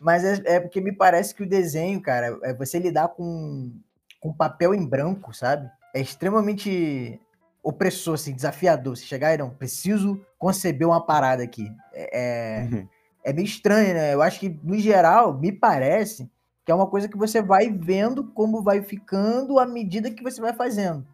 [0.00, 3.72] Mas é, é porque me parece que o desenho, cara, é você lidar com,
[4.20, 5.70] com papel em branco, sabe?
[5.94, 7.20] É extremamente
[7.62, 8.96] opressor, assim, desafiador.
[8.96, 11.70] Você chegar e não, preciso conceber uma parada aqui.
[11.92, 12.88] É, é, Uhum.
[13.24, 14.12] é meio estranho, né?
[14.14, 16.30] Eu acho que, no geral, me parece
[16.64, 20.40] que é uma coisa que você vai vendo como vai ficando à medida que você
[20.40, 21.06] vai fazendo.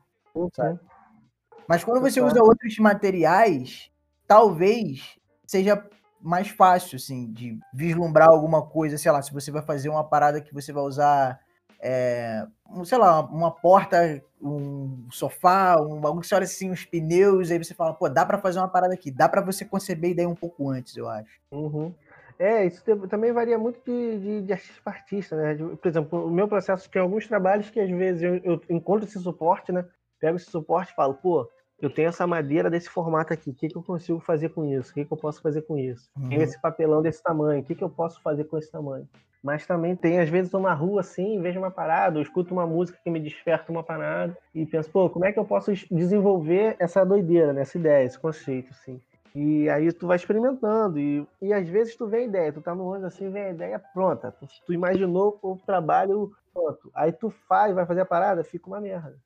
[1.67, 3.91] Mas quando você usa outros materiais,
[4.27, 5.85] talvez seja
[6.21, 10.41] mais fácil, assim, de vislumbrar alguma coisa, sei lá, se você vai fazer uma parada
[10.41, 11.41] que você vai usar,
[11.81, 16.85] é, um, sei lá, uma porta, um sofá, um bagulho que você olha assim, os
[16.85, 20.11] pneus, aí você fala, pô, dá para fazer uma parada aqui, dá para você conceber
[20.11, 21.41] ideia um pouco antes, eu acho.
[21.51, 21.95] Uhum.
[22.41, 25.55] É, isso também varia muito de, de, de artista para artista, né?
[25.55, 29.07] De, por exemplo, o meu processo tem alguns trabalhos que às vezes eu, eu encontro
[29.07, 29.85] esse suporte, né?
[30.19, 31.47] Pego esse suporte e falo, pô,
[31.79, 34.91] eu tenho essa madeira desse formato aqui, o que, que eu consigo fazer com isso?
[34.91, 36.09] O que, que eu posso fazer com isso?
[36.17, 36.31] Uhum.
[36.31, 39.07] Tenho esse papelão desse tamanho, o que, que eu posso fazer com esse tamanho?
[39.43, 42.67] Mas também tem, às vezes, eu na rua assim, vejo uma parada, eu escuto uma
[42.67, 46.75] música que me desperta uma parada e penso, pô, como é que eu posso desenvolver
[46.79, 47.63] essa doideira, né?
[47.63, 48.99] essa ideia, esse conceito, assim.
[49.35, 52.75] E aí tu vai experimentando, e, e às vezes tu vê a ideia, tu tá
[52.75, 54.33] no ônibus assim, vem a ideia pronta.
[54.33, 56.91] Tu, tu imaginou o trabalho pronto.
[56.95, 59.17] Aí tu faz, vai fazer a parada, fica uma merda.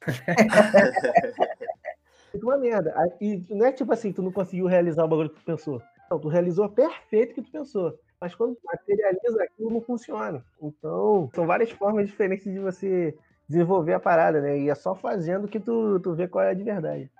[2.32, 2.94] Fica uma merda.
[3.20, 5.82] E não é tipo assim, tu não conseguiu realizar o bagulho que tu pensou.
[6.10, 7.98] Não, tu realizou perfeito o que tu pensou.
[8.18, 10.42] Mas quando tu materializa aquilo, não funciona.
[10.60, 13.14] Então, são várias formas diferentes de você
[13.46, 14.58] desenvolver a parada, né?
[14.58, 17.10] E é só fazendo que tu, tu vê qual é a de verdade.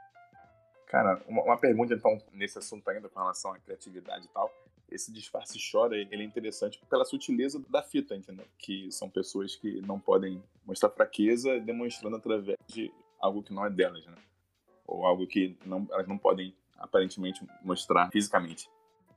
[0.92, 4.52] Cara, uma, uma pergunta, então, nesse assunto ainda com relação à criatividade e tal.
[4.90, 8.44] Esse disfarce chora, ele é interessante pela sutileza da fita, entendeu?
[8.58, 13.70] Que são pessoas que não podem mostrar fraqueza demonstrando através de algo que não é
[13.70, 14.14] delas, né?
[14.86, 18.68] ou algo que não, elas não podem aparentemente mostrar fisicamente.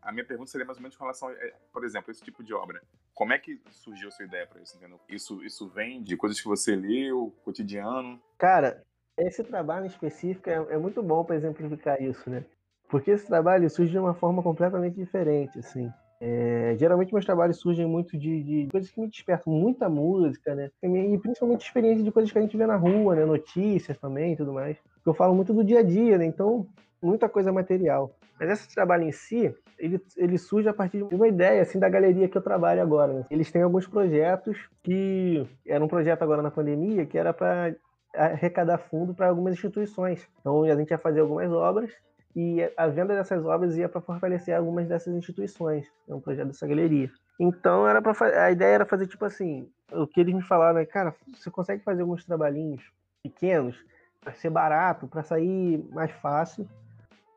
[0.02, 2.54] A minha pergunta seria mais ou menos com relação, é, por exemplo, esse tipo de
[2.54, 2.82] obra.
[3.14, 4.98] Como é que surgiu a sua ideia para isso, entendeu?
[5.10, 8.22] Isso, isso vem de coisas que você leu, cotidiano?
[8.38, 8.82] Cara,
[9.18, 12.44] esse trabalho específico é, é muito bom para exemplificar isso, né?
[12.90, 15.92] Porque esse trabalho surge de uma forma completamente diferente, assim.
[16.22, 20.70] É, geralmente meus trabalhos surgem muito de, de, coisas que me despertam muita música, né?
[20.82, 23.26] E principalmente experiência de coisas que a gente vê na rua, né?
[23.26, 24.78] Notícias também e tudo mais.
[25.06, 26.26] Eu falo muito do dia a dia, né?
[26.26, 26.68] Então,
[27.02, 28.16] muita coisa material.
[28.40, 31.90] Mas esse trabalho em si, ele, ele surge a partir de uma ideia, assim, da
[31.90, 33.14] galeria que eu trabalho agora.
[33.14, 33.26] Né?
[33.30, 35.46] Eles têm alguns projetos que...
[35.66, 37.76] Era um projeto agora na pandemia que era para
[38.16, 40.28] arrecadar fundo para algumas instituições.
[40.40, 41.92] Então, a gente ia fazer algumas obras
[42.36, 45.88] e a venda dessas obras ia para fortalecer algumas dessas instituições.
[46.08, 47.10] É um projeto dessa galeria.
[47.40, 50.86] Então era para a ideia era fazer tipo assim, o que eles me falaram é,
[50.86, 52.84] cara, você consegue fazer alguns trabalhinhos
[53.24, 53.78] pequenos
[54.22, 56.68] para ser barato, para sair mais fácil,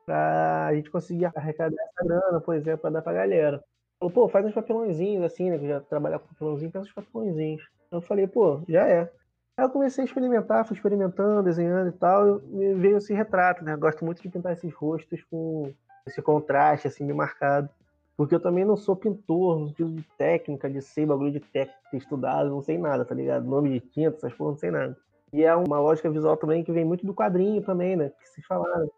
[0.05, 3.63] para a gente conseguir arrecadar essa grana, por exemplo, para dar para a galera.
[3.99, 5.57] Falou, pô, faz uns papelãozinhos assim, né?
[5.57, 7.63] Que já trabalhar com papelãozinho, faz uns papelãozinhos.
[7.91, 9.11] Eu falei, pô, já é.
[9.59, 13.73] Aí eu comecei a experimentar, fui experimentando, desenhando e tal, e veio esse retrato, né?
[13.73, 15.73] Eu gosto muito de pintar esses rostos com
[16.07, 17.69] esse contraste, assim, bem marcado.
[18.15, 21.77] Porque eu também não sou pintor, no sentido de técnica, de ser bagulho de técnica,
[21.91, 23.45] estudado, não sei nada, tá ligado?
[23.45, 24.97] Nome de tinta, essas coisas, não sei nada.
[25.33, 28.13] E é uma lógica visual também que vem muito do quadrinho também, né?
[28.17, 28.89] Que se falaram.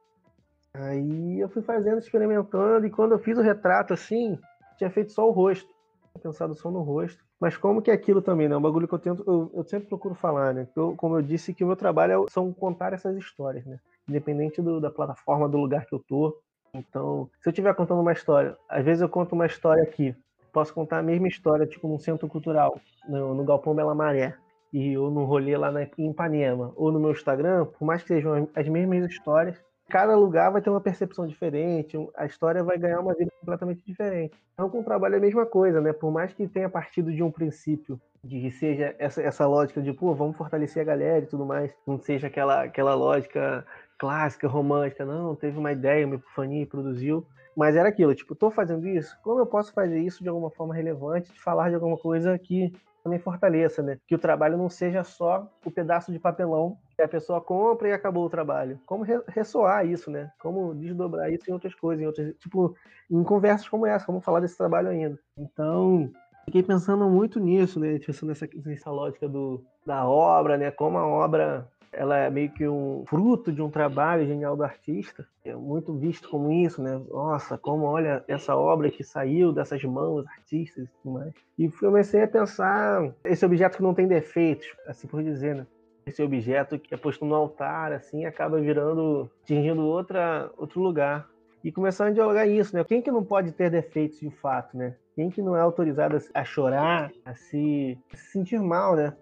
[0.76, 4.38] Aí eu fui fazendo, experimentando, e quando eu fiz o retrato assim,
[4.78, 5.68] tinha feito só o rosto.
[6.12, 7.31] Tinha pensado só no rosto.
[7.42, 8.54] Mas como que é aquilo também, né?
[8.54, 10.68] É um bagulho que eu tento, eu, eu sempre procuro falar, né?
[10.76, 13.80] Eu, como eu disse, que o meu trabalho é, são contar essas histórias, né?
[14.08, 16.38] Independente do, da plataforma, do lugar que eu tô.
[16.72, 20.16] Então, se eu estiver contando uma história, às vezes eu conto uma história aqui,
[20.54, 24.38] posso contar a mesma história, tipo, num centro cultural, no, no Galpão Bela Maré,
[24.72, 28.10] e, ou no rolê lá na, em Ipanema, ou no meu Instagram, por mais que
[28.10, 29.60] sejam as mesmas histórias,
[29.92, 34.34] cada lugar vai ter uma percepção diferente, a história vai ganhar uma vida completamente diferente.
[34.54, 35.92] Então, com o trabalho é a mesma coisa, né?
[35.92, 39.92] Por mais que tenha partido de um princípio de que seja essa, essa lógica de,
[39.92, 43.66] pô, vamos fortalecer a galera e tudo mais, não seja aquela, aquela lógica
[43.98, 47.26] clássica, romântica, não, teve uma ideia, uma epifania e produziu.
[47.56, 50.74] Mas era aquilo, tipo, tô fazendo isso, como eu posso fazer isso de alguma forma
[50.74, 52.74] relevante, de falar de alguma coisa que
[53.04, 53.98] também fortaleça, né?
[54.08, 57.94] Que o trabalho não seja só o pedaço de papelão que a pessoa compra e
[57.94, 58.80] acabou o trabalho.
[58.86, 60.32] Como ressoar isso, né?
[60.40, 62.76] Como desdobrar isso em outras coisas, em outras, tipo,
[63.10, 65.18] em conversas como essa, como falar desse trabalho ainda.
[65.38, 66.12] Então,
[66.46, 68.00] fiquei pensando muito nisso, né?
[68.00, 70.72] Pensando nessa, nessa lógica do, da obra, né?
[70.72, 75.28] Como a obra ela é meio que um fruto de um trabalho genial do artista.
[75.44, 77.02] É muito visto como isso, né?
[77.10, 81.34] Nossa, como olha essa obra que saiu dessas mãos artistas e tudo mais.
[81.58, 85.68] E comecei a pensar esse objeto que não tem defeitos, assim por dizer, né?
[86.06, 91.30] Esse objeto que é posto no altar, assim, acaba virando, atingindo outra, outro lugar.
[91.64, 92.84] E começando a dialogar isso, né?
[92.84, 94.96] Quem que não pode ter defeitos de fato, né?
[95.14, 99.14] Quem que não é autorizado a chorar, a se, a se sentir mal, né?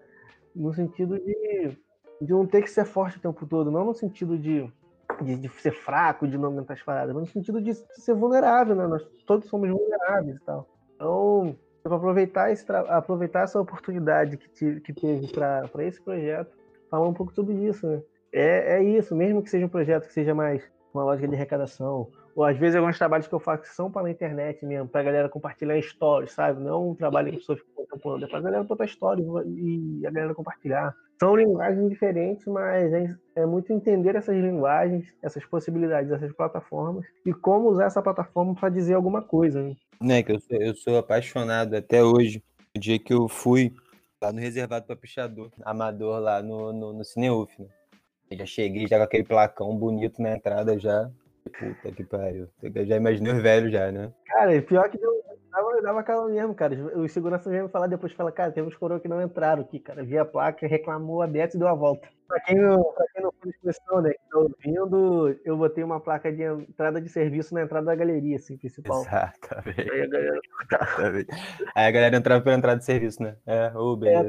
[0.54, 1.76] No sentido de
[2.20, 4.70] de não ter que ser forte o tempo todo, não no sentido de,
[5.22, 8.74] de, de ser fraco, de não aguentar as paradas, mas no sentido de, ser vulnerável,
[8.74, 8.86] né?
[8.86, 10.68] Nós todos somos vulneráveis e tal.
[10.94, 16.52] Então, para aproveitar, esse aproveitar essa oportunidade que, te, que teve para esse projeto,
[16.90, 18.02] falar um pouco sobre isso, né?
[18.32, 22.08] É, é isso, mesmo que seja um projeto que seja mais uma lógica de arrecadação,
[22.34, 25.00] ou às vezes alguns trabalhos que eu faço que são para a internet mesmo, para
[25.00, 26.60] a galera compartilhar stories, sabe?
[26.60, 27.58] Não um trabalho que a pessoa
[27.98, 30.94] para a galera botar stories e a galera compartilhar.
[31.18, 37.32] São linguagens diferentes, mas é, é muito entender essas linguagens, essas possibilidades, essas plataformas e
[37.32, 39.62] como usar essa plataforma para dizer alguma coisa.
[39.62, 39.76] Né?
[40.00, 42.42] né que eu sou, eu sou apaixonado até hoje.
[42.74, 43.74] O dia que eu fui
[44.22, 47.68] lá no reservado para pichador, amador lá no, no, no Cineuf, né?
[48.30, 51.10] Eu já cheguei já com aquele placão bonito na entrada já.
[51.58, 52.48] Puta que pariu.
[52.62, 54.12] Eu já imaginei os velhos já, né?
[54.26, 55.19] Cara, pior que deu,
[55.60, 56.74] dava, dava calma mesmo, cara.
[56.98, 60.02] Os seguranças vieram falar depois, fala, cara, tem uns coroas que não entraram aqui, cara.
[60.02, 62.08] Vi a placa, reclamou a Beto e deu a volta.
[62.26, 66.00] Pra quem não, pra quem não foi expressão, né, que tá ouvindo, eu botei uma
[66.00, 69.02] placa de entrada de serviço na entrada da galeria, assim, principal.
[69.02, 69.90] Exatamente.
[69.90, 70.40] Aí a galera...
[71.74, 73.36] Aí a galera entrava pela entrada de serviço, né?
[73.46, 74.28] É, ô, oh, beleza.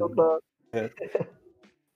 [0.73, 0.85] É.
[0.85, 0.91] É.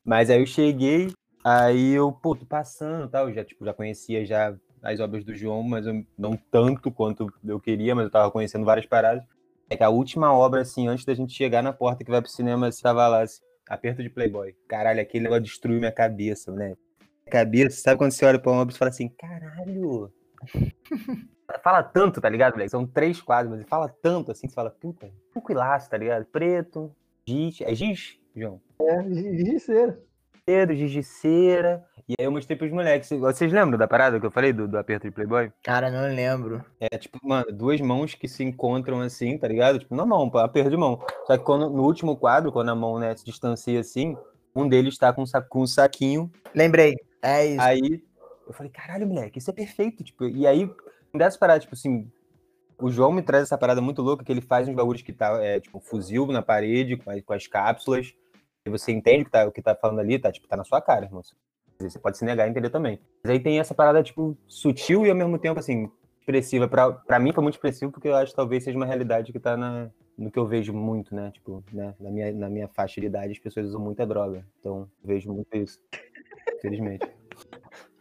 [0.04, 1.12] Mas aí eu cheguei,
[1.44, 5.36] aí eu, pô, tô passando e tal, já, tipo, já conhecia já as obras do
[5.36, 9.24] João, mas eu, não tanto quanto eu queria, mas eu tava conhecendo várias paradas.
[9.68, 12.30] É que a última obra, assim, antes da gente chegar na porta que vai pro
[12.30, 14.56] cinema, estava lá, assim, aperto de Playboy.
[14.68, 16.76] Caralho, aquele negócio destruiu minha cabeça, né?
[17.32, 20.14] Cabeça, sabe quando você olha pra uma obra e fala assim, caralho.
[21.64, 22.70] fala tanto, tá ligado, moleque?
[22.70, 26.26] São três quadros, mas ele fala tanto assim, você fala, puta, tranquilaço, tá ligado?
[26.26, 26.96] Preto,
[27.28, 27.60] giz.
[27.62, 28.62] É giz, João?
[28.80, 30.00] É, giz de cera.
[30.46, 31.84] Pedro, giz de cera.
[32.08, 33.10] E aí eu mostrei pros moleques.
[33.10, 35.52] Vocês lembram da parada que eu falei do, do aperto de Playboy?
[35.64, 36.64] Cara, não lembro.
[36.80, 39.80] É tipo, mano, duas mãos que se encontram assim, tá ligado?
[39.80, 41.02] Tipo, na mão, aperto de mão.
[41.26, 44.16] Só que quando, no último quadro, quando a mão né, se distancia assim,
[44.56, 46.32] um deles tá com, com um saquinho.
[46.54, 46.96] Lembrei.
[47.24, 47.62] É isso.
[47.62, 48.04] Aí
[48.48, 50.04] eu falei, caralho, moleque, isso é perfeito.
[50.04, 50.70] Tipo, e aí,
[51.12, 52.08] dessa parada, tipo assim,
[52.80, 55.44] o João me traz essa parada muito louca que ele faz uns bagulhos que tá,
[55.44, 58.14] é, tipo, fuzil na parede com as, com as cápsulas.
[58.64, 60.64] E você entende o que tá, o que tá falando ali, tá, tipo, tá na
[60.64, 61.22] sua cara, irmão.
[61.80, 63.00] Você pode se negar a entender também.
[63.24, 66.68] Mas aí tem essa parada, tipo, sutil e ao mesmo tempo, assim, expressiva.
[66.68, 69.40] Pra, pra mim foi muito expressivo porque eu acho que talvez seja uma realidade que
[69.40, 71.32] tá na, no que eu vejo muito, né?
[71.32, 71.94] Tipo, né?
[72.00, 74.46] Na, minha, na minha faixa de idade as pessoas usam muita droga.
[74.60, 75.80] Então, eu vejo muito isso.
[76.58, 77.08] Infelizmente.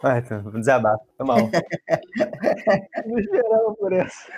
[0.00, 1.04] Vai, então, desabafo.
[1.16, 1.38] Foi mal.
[3.06, 4.32] Não esperava por essa.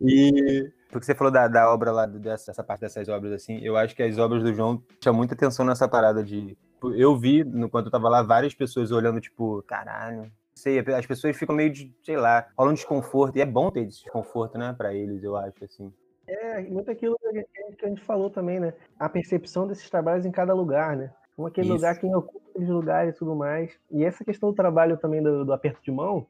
[0.00, 3.76] E porque você falou da, da obra lá, dessa, dessa parte dessas obras, assim, eu
[3.76, 6.56] acho que as obras do João chamam muita atenção nessa parada de
[6.92, 10.30] eu vi, enquanto eu tava lá, várias pessoas olhando, tipo, caralho.
[10.54, 13.36] Sei, as pessoas ficam meio de, sei lá, rolando desconforto.
[13.36, 15.92] E é bom ter esse desconforto, né, pra eles, eu acho, assim.
[16.26, 18.72] É, muito aquilo que a, gente, que a gente falou também, né?
[18.98, 21.12] A percepção desses trabalhos em cada lugar, né?
[21.36, 21.76] Como aquele Isso.
[21.76, 23.76] lugar, quem ocupa aqueles lugares e tudo mais.
[23.90, 26.26] E essa questão do trabalho também do, do, aperto de mão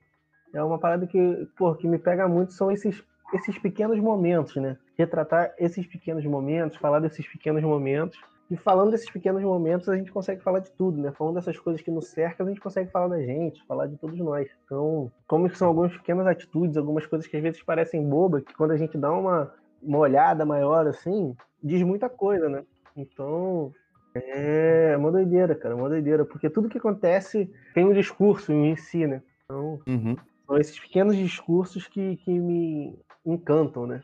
[0.53, 4.77] é uma parada que, pô, que me pega muito, são esses, esses pequenos momentos, né?
[4.97, 8.19] Retratar esses pequenos momentos, falar desses pequenos momentos
[8.51, 11.11] e falando desses pequenos momentos, a gente consegue falar de tudo, né?
[11.13, 14.19] Falando dessas coisas que nos cercam, a gente consegue falar da gente, falar de todos
[14.19, 14.49] nós.
[14.65, 18.55] Então, como que são algumas pequenas atitudes, algumas coisas que às vezes parecem bobas, que
[18.55, 19.53] quando a gente dá uma,
[19.83, 22.65] uma olhada maior, assim, diz muita coisa, né?
[22.95, 23.73] Então,
[24.15, 26.25] é uma doideira, cara, uma doideira.
[26.25, 29.23] Porque tudo que acontece tem um discurso em si, né?
[29.45, 30.17] Então, uhum.
[30.47, 34.03] são esses pequenos discursos que, que me encantam, né?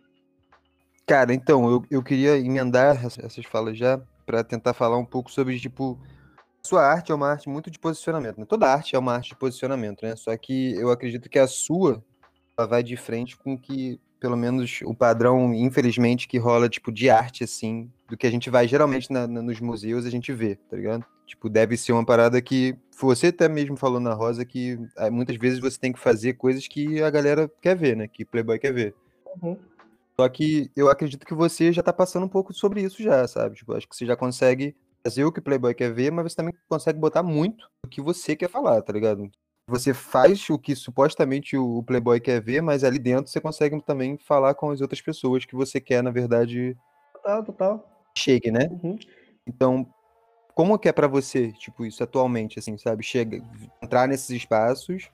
[1.06, 4.00] Cara, então, eu, eu queria emendar essas falas já
[4.30, 5.98] para tentar falar um pouco sobre, tipo,
[6.62, 8.46] sua arte é uma arte muito de posicionamento, né?
[8.48, 10.14] Toda arte é uma arte de posicionamento, né?
[10.14, 12.00] Só que eu acredito que a sua
[12.56, 17.10] ela vai de frente com que, pelo menos, o padrão, infelizmente, que rola, tipo, de
[17.10, 20.54] arte, assim, do que a gente vai geralmente na, na, nos museus, a gente vê,
[20.54, 21.04] tá ligado?
[21.26, 25.36] Tipo, deve ser uma parada que você até mesmo falou na Rosa que é, muitas
[25.36, 28.06] vezes você tem que fazer coisas que a galera quer ver, né?
[28.06, 28.94] Que Playboy quer ver.
[29.42, 29.56] Uhum.
[30.20, 33.56] Só que eu acredito que você já tá passando um pouco sobre isso já, sabe?
[33.56, 36.36] Tipo, acho que você já consegue fazer o que o Playboy quer ver, mas você
[36.36, 39.30] também consegue botar muito o que você quer falar, tá ligado?
[39.66, 44.18] Você faz o que supostamente o Playboy quer ver, mas ali dentro você consegue também
[44.18, 46.76] falar com as outras pessoas que você quer, na verdade.
[47.14, 48.04] Total, total.
[48.14, 48.68] Chegue, né?
[48.82, 48.98] Uhum.
[49.46, 49.86] Então,
[50.54, 53.02] como que é para você, tipo, isso atualmente, assim, sabe?
[53.02, 53.42] Chega,
[53.82, 55.08] entrar nesses espaços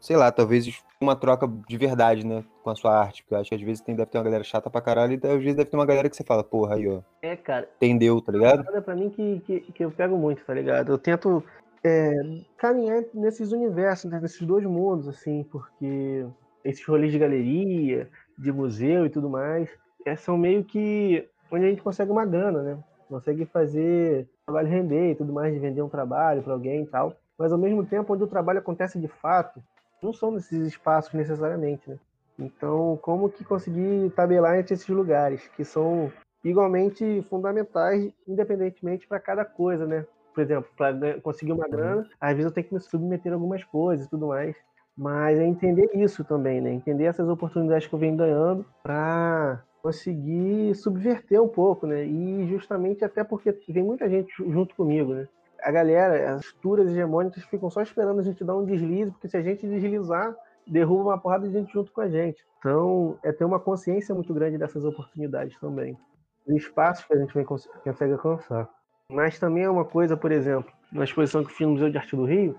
[0.00, 3.50] sei lá, talvez uma troca de verdade, né, com a sua arte, porque eu acho
[3.50, 5.70] que às vezes tem, deve ter uma galera chata pra caralho e às vezes deve
[5.70, 7.00] ter uma galera que você fala, porra, aí, ó.
[7.22, 7.68] É, cara.
[7.76, 8.64] Entendeu, tá ligado?
[8.74, 10.92] É pra mim que, que, que eu pego muito, tá ligado?
[10.92, 11.42] Eu tento
[11.84, 12.12] é,
[12.56, 16.26] caminhar nesses universos, né, nesses dois mundos, assim, porque
[16.64, 19.68] esses rolês de galeria, de museu e tudo mais,
[20.04, 22.78] é, são meio que onde a gente consegue uma grana, né?
[23.08, 27.16] Consegue fazer trabalho render e tudo mais, de vender um trabalho para alguém e tal
[27.38, 29.62] mas ao mesmo tempo onde o trabalho acontece de fato,
[30.02, 31.98] não são nesses espaços necessariamente, né?
[32.38, 36.12] Então, como que conseguir tabelar entre esses lugares, que são
[36.44, 40.04] igualmente fundamentais, independentemente para cada coisa, né?
[40.34, 41.70] Por exemplo, para conseguir uma uhum.
[41.70, 44.54] grana, às vezes eu tenho que me submeter a algumas coisas e tudo mais.
[44.96, 46.70] Mas é entender isso também, né?
[46.72, 52.04] Entender essas oportunidades que eu venho ganhando para conseguir subverter um pouco, né?
[52.04, 55.28] E justamente até porque vem muita gente junto comigo, né?
[55.66, 59.36] A galera, as turas hegemônicas ficam só esperando a gente dar um deslize, porque se
[59.36, 60.32] a gente deslizar,
[60.64, 62.40] derruba uma porrada de gente junto com a gente.
[62.60, 65.98] Então, é ter uma consciência muito grande dessas oportunidades também.
[66.46, 68.70] Dos espaços que a gente vem, consegue alcançar.
[69.10, 72.14] Mas também é uma coisa, por exemplo, na exposição que fiz no Museu de Arte
[72.14, 72.54] do Rio,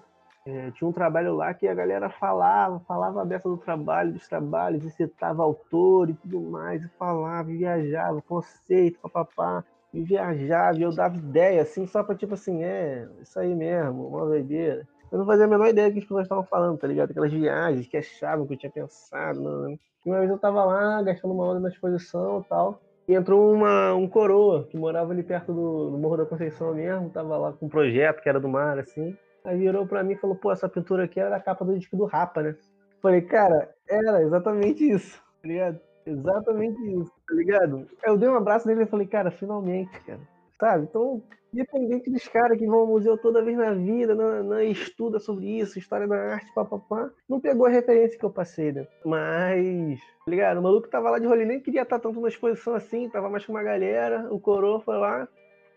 [0.46, 4.84] é, tinha um trabalho lá que a galera falava, falava a do trabalho, dos trabalhos,
[4.84, 10.82] e citava autor e tudo mais, e falava, e viajava, conceito, papapá, e viajava, e
[10.82, 14.88] eu dava ideia, assim, só pra tipo assim, é, isso aí mesmo, uma doideira.
[15.12, 17.12] Eu não fazia a menor ideia do que as pessoas estavam falando, tá ligado?
[17.12, 19.41] Aquelas viagens que achavam que eu tinha pensado.
[19.41, 19.80] Não, não.
[20.06, 23.93] Uma vez eu tava lá, gastando uma hora na exposição e tal, e entrou uma,
[23.93, 27.65] um coroa que morava ali perto do, do Morro da Conceição mesmo, tava lá com
[27.65, 29.15] um projeto que era do mar, assim.
[29.45, 31.95] Aí virou pra mim e falou, pô, essa pintura aqui era a capa do disco
[31.95, 32.56] do Rapa, né?
[33.02, 35.80] Falei, cara, era exatamente isso, tá ligado?
[36.06, 37.87] Exatamente isso, tá ligado?
[38.03, 40.19] Eu dei um abraço nele e falei, cara, finalmente, cara.
[40.59, 40.85] Sabe?
[40.85, 41.21] Então,
[41.53, 45.59] independente dos caras que vão ao museu toda vez na vida, não, não estuda sobre
[45.59, 48.87] isso, história da arte, papapá, não pegou a referência que eu passei, né?
[49.05, 50.59] Mas, tá ligado?
[50.59, 53.45] O maluco tava lá de rolê, nem queria estar tanto na exposição assim, tava mais
[53.45, 55.27] com uma galera, o coroa foi lá,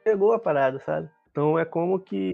[0.03, 1.11] pegou a parada, sabe?
[1.31, 2.33] Então é como que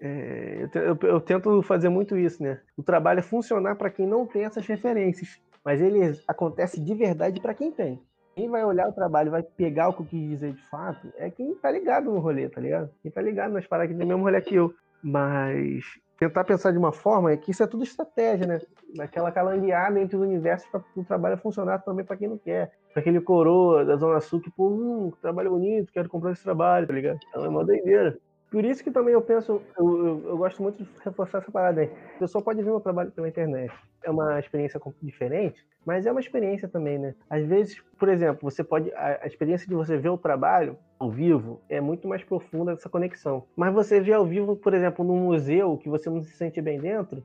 [0.00, 2.60] é, eu, eu, eu, tento fazer muito isso, né?
[2.76, 7.40] O trabalho é funcionar para quem não tem essas referências, mas ele acontece de verdade
[7.40, 8.02] para quem tem.
[8.34, 11.30] Quem vai olhar o trabalho vai pegar o que eu quis dizer de fato é
[11.30, 12.90] quem tá ligado no rolê, tá ligado?
[13.02, 14.74] Quem tá ligado nas paradas que tem o mesmo rolê que eu.
[15.02, 15.84] Mas
[16.18, 18.60] tentar pensar de uma forma é que isso é tudo estratégia, né?
[18.94, 22.72] Naquela calangueada entre os universos para o trabalho funcionar também para quem não quer.
[22.92, 26.86] Pra aquele coroa da Zona Sul que, pô, hum, trabalho bonito, quero comprar esse trabalho,
[26.86, 27.18] tá ligado?
[27.28, 28.18] Então é uma doideira.
[28.52, 31.90] Por isso que também eu penso, eu, eu, gosto muito de reforçar essa parada aí.
[32.16, 33.72] A pessoa pode ver meu trabalho pela internet.
[34.04, 37.14] É uma experiência diferente, mas é uma experiência também, né?
[37.30, 38.92] Às vezes, por exemplo, você pode.
[38.92, 42.90] A, a experiência de você ver o trabalho ao vivo é muito mais profunda essa
[42.90, 43.44] conexão.
[43.56, 46.78] Mas você vê ao vivo, por exemplo, num museu que você não se sente bem
[46.78, 47.24] dentro,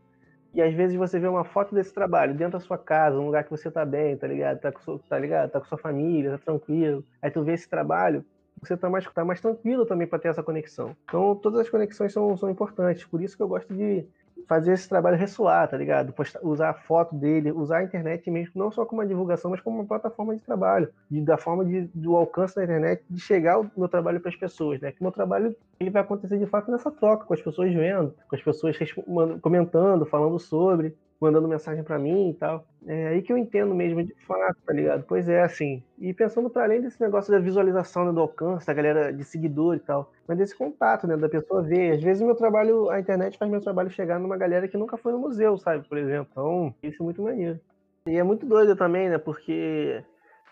[0.53, 3.43] e às vezes você vê uma foto desse trabalho dentro da sua casa, um lugar
[3.43, 4.59] que você tá bem, tá ligado?
[4.61, 5.51] Tá com, tá ligado?
[5.51, 7.03] Tá com sua família, tá tranquilo.
[7.21, 8.23] Aí tu vê esse trabalho,
[8.61, 10.95] você está mais, tá mais tranquilo também para ter essa conexão.
[11.05, 13.05] Então, todas as conexões são, são importantes.
[13.05, 14.05] Por isso que eu gosto de
[14.47, 16.13] fazer esse trabalho ressoar, tá ligado?
[16.13, 19.59] Postar, usar a foto dele, usar a internet mesmo, não só como uma divulgação, mas
[19.59, 20.89] como uma plataforma de trabalho.
[21.09, 24.79] Da forma de, do alcance da internet, de chegar o meu trabalho para as pessoas,
[24.79, 24.91] né?
[24.91, 28.13] Que o meu trabalho ele vai acontecer de fato nessa troca, com as pessoas vendo,
[28.29, 28.77] com as pessoas
[29.41, 32.65] comentando, falando sobre mandando mensagem para mim e tal.
[32.86, 35.03] É aí que eu entendo mesmo de fato, tá ligado?
[35.08, 35.84] Pois é, assim.
[35.97, 39.75] E pensando para além desse negócio da visualização, né, do alcance, da galera de seguidor
[39.75, 41.93] e tal, mas desse contato, né, da pessoa ver.
[41.93, 44.97] Às vezes o meu trabalho, a internet faz meu trabalho chegar numa galera que nunca
[44.97, 45.88] foi no museu, sabe?
[45.88, 46.27] Por exemplo.
[46.32, 47.60] Então, isso é muito maneiro.
[48.08, 49.17] E é muito doido também, né?
[49.17, 50.03] Porque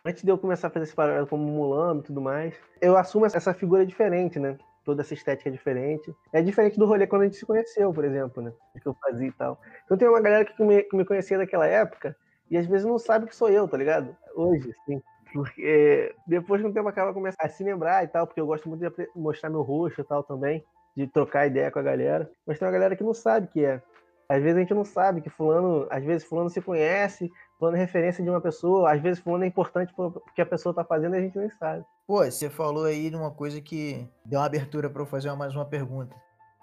[0.03, 3.25] antes de eu começar a fazer esse paralelo como Mulambo e tudo mais, eu assumo
[3.25, 4.57] essa figura diferente, né?
[4.85, 6.15] Toda essa estética diferente.
[6.31, 8.53] É diferente do rolê quando a gente se conheceu, por exemplo, né?
[8.81, 9.59] Que eu fazia e tal.
[9.83, 12.15] Então tem uma galera que me, que me conhecia daquela época
[12.49, 14.15] e às vezes não sabe que sou eu, tá ligado?
[14.35, 15.01] Hoje, sim.
[15.33, 18.69] Porque depois de um tempo acaba começando a se lembrar e tal, porque eu gosto
[18.69, 20.63] muito de mostrar meu rosto e tal também,
[20.95, 22.29] de trocar ideia com a galera.
[22.45, 23.81] Mas tem uma galera que não sabe que é.
[24.29, 27.79] Às vezes a gente não sabe que fulano, às vezes fulano se conhece, fulano é
[27.79, 31.19] referência de uma pessoa, às vezes fulano é importante porque a pessoa tá fazendo e
[31.19, 31.85] a gente nem sabe.
[32.07, 35.55] Pô, você falou aí de uma coisa que deu uma abertura para eu fazer mais
[35.55, 36.15] uma pergunta,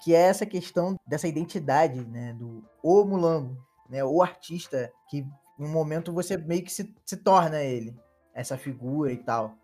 [0.02, 3.57] que é essa questão dessa identidade, né, do o mulambo,
[3.88, 5.26] né, o artista que
[5.59, 7.94] em um momento você meio que se, se torna ele,
[8.35, 9.55] essa figura e tal.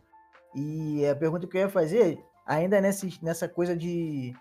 [0.55, 4.35] E a pergunta que eu ia fazer, ainda nesse, nessa coisa de,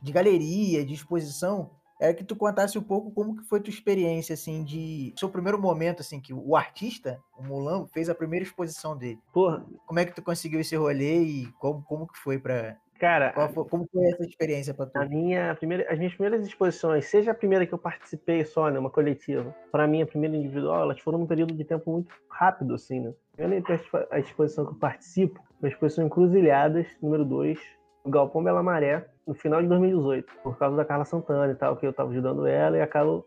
[0.00, 1.70] de galeria, de exposição,
[2.00, 5.12] é que tu contasse um pouco como que foi tua experiência, assim, de...
[5.18, 9.18] Seu primeiro momento, assim, que o artista, o Mulambo, fez a primeira exposição dele.
[9.32, 9.64] Porra.
[9.86, 12.76] Como é que tu conseguiu esse rolê e como, como que foi pra...
[13.00, 13.32] Cara...
[13.54, 14.96] Foi, como foi essa experiência pra tu?
[14.96, 18.78] A minha primeira, as minhas primeiras exposições, seja a primeira que eu participei só, né,
[18.78, 22.74] uma coletiva, para mim a primeira individual, elas foram num período de tempo muito rápido,
[22.74, 23.12] assim, né?
[24.10, 27.60] A exposição que eu participo, uma exposição Encruzilhadas, número 2,
[28.02, 31.76] o Galpão Bela Maré, no final de 2018, por causa da Carla Santana e tal,
[31.76, 33.26] que eu estava ajudando ela e acabo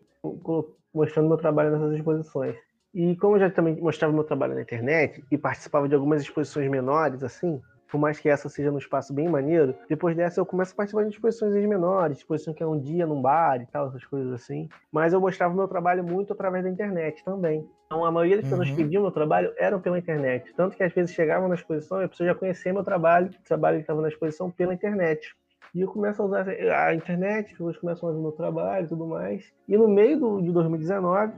[0.91, 2.55] mostrando meu trabalho nessas exposições.
[2.93, 6.69] E como eu já também mostrava meu trabalho na internet e participava de algumas exposições
[6.69, 10.73] menores, assim, por mais que essa seja num espaço bem maneiro, depois dessa eu começo
[10.73, 14.03] a participar de exposições menores, exposição que é um dia num bar e tal, essas
[14.03, 14.67] coisas assim.
[14.91, 17.69] Mas eu mostrava meu trabalho muito através da internet também.
[17.85, 18.75] Então a maioria das pessoas uhum.
[18.75, 20.51] que viam meu trabalho eram pela internet.
[20.55, 23.43] Tanto que às vezes chegavam na exposição e a pessoa já conhecia meu trabalho, o
[23.43, 25.35] trabalho que estava na exposição pela internet.
[25.73, 28.89] E eu começo a usar a internet, as pessoas começam a ver meu trabalho e
[28.89, 29.53] tudo mais.
[29.67, 31.33] E no meio do, de 2019,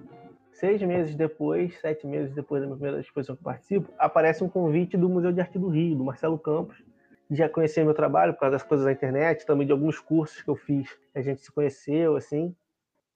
[0.51, 4.49] seis meses depois, sete meses depois da minha primeira exposição que eu participo, aparece um
[4.49, 6.83] convite do Museu de Arte do Rio, do Marcelo Campos.
[7.29, 10.49] Já conhecia meu trabalho por causa das coisas da internet, também de alguns cursos que
[10.49, 12.55] eu fiz, a gente se conheceu, assim.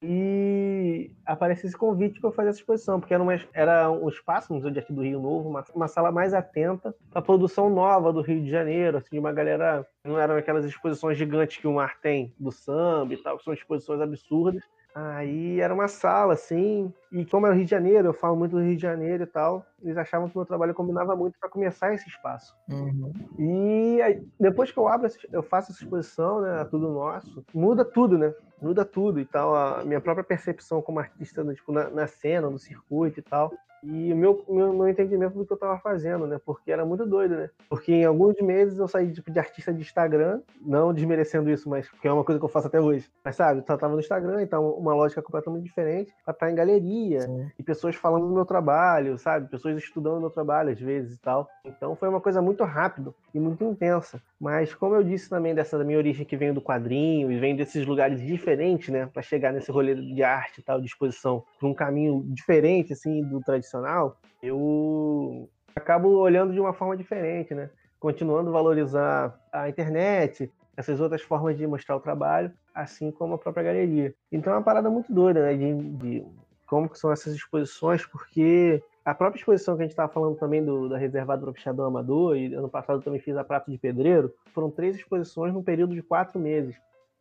[0.02, 4.58] E aparece esse convite para fazer essa exposição, porque era, uma, era um espaço no
[4.58, 8.14] Museu de Arte do Rio Novo, uma, uma sala mais atenta para a produção nova
[8.14, 9.88] do Rio de Janeiro, assim, de uma galera.
[10.06, 13.54] Não eram aquelas exposições gigantes que o mar tem do samba e tal, que são
[13.54, 14.64] exposições absurdas,
[15.00, 18.64] Aí era uma sala, assim, e como era Rio de Janeiro, eu falo muito do
[18.64, 21.94] Rio de Janeiro e tal, eles achavam que o meu trabalho combinava muito para começar
[21.94, 22.56] esse espaço.
[22.68, 23.14] Uhum.
[23.38, 28.18] E aí, depois que eu abro, eu faço essa exposição, né, tudo nosso, muda tudo,
[28.18, 28.34] né?
[28.62, 32.50] Muda tudo e tal, a minha própria percepção como artista, né, tipo, na, na cena,
[32.50, 33.54] no circuito e tal
[33.84, 36.40] e o meu, meu, meu entendimento do que eu estava fazendo, né?
[36.44, 37.50] Porque era muito doido, né?
[37.70, 41.90] Porque em alguns meses eu saí tipo, de artista de Instagram, não desmerecendo isso, mas
[41.90, 43.10] que é uma coisa que eu faço até hoje.
[43.24, 47.22] Mas sabe, eu tava no Instagram, então uma lógica completamente diferente, pra estar em galeria,
[47.22, 47.52] Sim.
[47.58, 49.50] e pessoas falando do meu trabalho, sabe?
[49.50, 51.48] Pessoas estudando o meu trabalho às vezes e tal.
[51.66, 54.22] Então foi uma coisa muito rápida e muito intensa.
[54.40, 57.86] Mas como eu disse também dessa minha origem que vem do quadrinho e vem desses
[57.86, 59.08] lugares diferentes, né?
[59.12, 63.24] Pra chegar nesse rolê de arte e tal, de exposição, por um caminho diferente, assim,
[63.24, 67.70] do tradicional tradicional, eu acabo olhando de uma forma diferente, né?
[68.00, 73.38] Continuando a valorizar a internet, essas outras formas de mostrar o trabalho, assim como a
[73.38, 74.14] própria galeria.
[74.32, 75.54] Então é uma parada muito doida, né?
[75.56, 76.26] De, de
[76.66, 80.90] como são essas exposições, porque a própria exposição que a gente estava falando também do,
[80.90, 84.70] da Reservada do Pichador Amador, e ano passado também fiz a Prato de Pedreiro, foram
[84.70, 86.76] três exposições num período de quatro meses.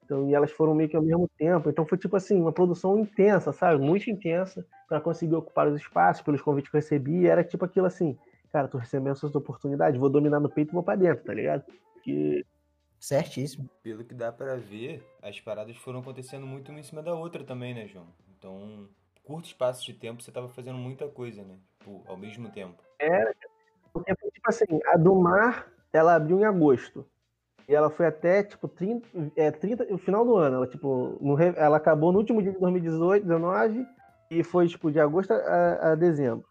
[0.07, 1.69] Então, e elas foram meio que ao mesmo tempo.
[1.69, 3.83] Então foi tipo assim, uma produção intensa, sabe?
[3.83, 7.27] Muito intensa para conseguir ocupar os espaços, pelos convites que eu recebi.
[7.27, 8.17] Era tipo aquilo assim,
[8.53, 11.65] cara, tô recebendo essas oportunidades, vou dominar no peito e vou pra dentro, tá ligado?
[12.03, 12.47] Que...
[12.99, 13.69] Certíssimo.
[13.83, 17.45] Pelo que dá para ver, as paradas foram acontecendo muito uma em cima da outra
[17.45, 18.07] também, né, João?
[18.39, 18.89] Então,
[19.23, 21.59] curto espaço de tempo, você tava fazendo muita coisa, né?
[21.79, 22.83] Tipo, ao mesmo tempo.
[22.99, 23.35] Era,
[23.93, 27.07] porque tipo assim, a do mar, ela abriu em agosto.
[27.69, 30.57] E ela foi até, tipo, 30, é, 30 o final do ano.
[30.57, 33.87] Ela, tipo, no, ela acabou no último dia de 2018, 19,
[34.31, 36.45] e foi, tipo, de agosto a, a dezembro.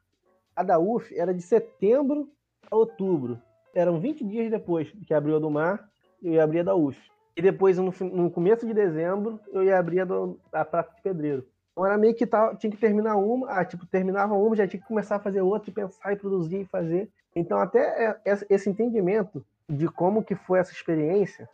[0.56, 2.30] A da UF era de setembro
[2.70, 3.40] a outubro.
[3.74, 5.90] Eram 20 dias depois que abriu a do mar,
[6.22, 6.98] eu ia abrir a da UF.
[7.36, 11.02] E depois, no, no começo de dezembro, eu ia abrir a, do, a Prata de
[11.02, 11.46] Pedreiro.
[11.72, 14.82] Então era meio que tal, tinha que terminar uma, ah, tipo, terminava uma, já tinha
[14.82, 17.10] que começar a fazer outra, e pensar e produzir e fazer.
[17.36, 21.50] Então até é, esse entendimento de como que foi essa experiência,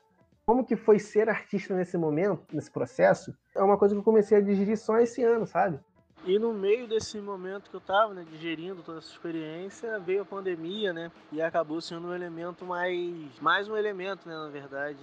[0.46, 4.38] como que foi ser artista nesse momento, nesse processo, é uma coisa que eu comecei
[4.38, 5.80] a digerir só esse ano, sabe?
[6.24, 10.26] E no meio desse momento que eu estava né, digerindo toda essa experiência, veio a
[10.26, 11.12] pandemia, né?
[11.32, 13.40] E acabou sendo um elemento mais.
[13.40, 15.00] Mais um elemento, né, na verdade,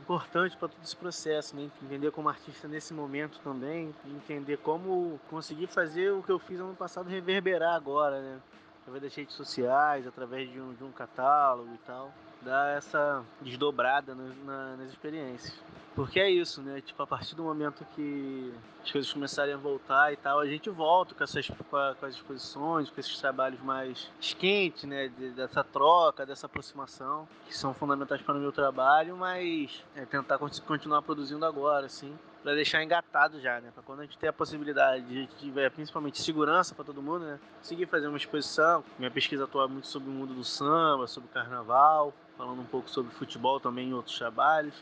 [0.00, 1.70] importante para todo esse processo, né?
[1.80, 6.74] Entender como artista nesse momento também, entender como conseguir fazer o que eu fiz ano
[6.74, 8.40] passado reverberar agora, né?
[8.80, 12.12] Através das redes sociais, através de um, de um catálogo e tal
[12.42, 15.54] dar essa desdobrada no, na, nas experiências.
[15.94, 16.80] Porque é isso, né?
[16.80, 20.70] Tipo, a partir do momento que as coisas começarem a voltar e tal, a gente
[20.70, 24.08] volta com, essas, com, a, com as exposições, com esses trabalhos mais
[24.38, 25.08] quentes, né?
[25.08, 30.38] De, dessa troca, dessa aproximação, que são fundamentais para o meu trabalho, mas é tentar
[30.38, 33.72] continuar produzindo agora, assim, para deixar engatado já, né?
[33.74, 37.40] Para quando a gente ter a possibilidade de tiver principalmente segurança para todo mundo, né?
[37.58, 38.84] Conseguir fazer uma exposição.
[39.00, 42.88] Minha pesquisa atua muito sobre o mundo do samba, sobre o carnaval, falando um pouco
[42.88, 44.74] sobre futebol também em outros trabalhos,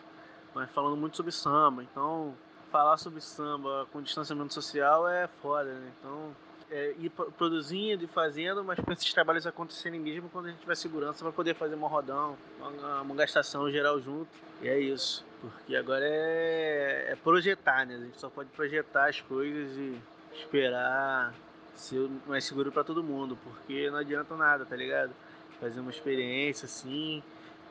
[0.54, 1.82] mas falando muito sobre samba.
[1.82, 2.34] Então,
[2.70, 5.92] falar sobre samba com distanciamento social é foda, né?
[5.98, 6.36] Então,
[6.70, 10.74] é, ir produzindo e fazendo, mas para esses trabalhos acontecerem mesmo quando a gente tiver
[10.74, 14.28] segurança para poder fazer uma rodão, uma, uma gastação geral junto.
[14.60, 15.24] E é isso.
[15.40, 17.94] Porque agora é, é projetar, né?
[17.94, 19.98] A gente só pode projetar as coisas e
[20.34, 21.32] esperar
[21.74, 25.12] ser mais seguro para todo mundo, porque não adianta nada, tá ligado?
[25.60, 27.22] Fazer uma experiência assim,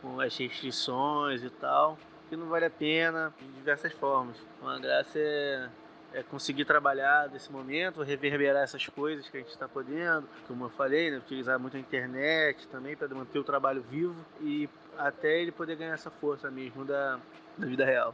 [0.06, 1.98] com as restrições e tal,
[2.30, 4.38] que não vale a pena de diversas formas.
[4.56, 5.68] Então a graça é,
[6.14, 10.70] é conseguir trabalhar nesse momento, reverberar essas coisas que a gente está podendo, como eu
[10.70, 15.52] falei, né, utilizar muito a internet também para manter o trabalho vivo e até ele
[15.52, 17.20] poder ganhar essa força mesmo da,
[17.58, 18.14] da vida real.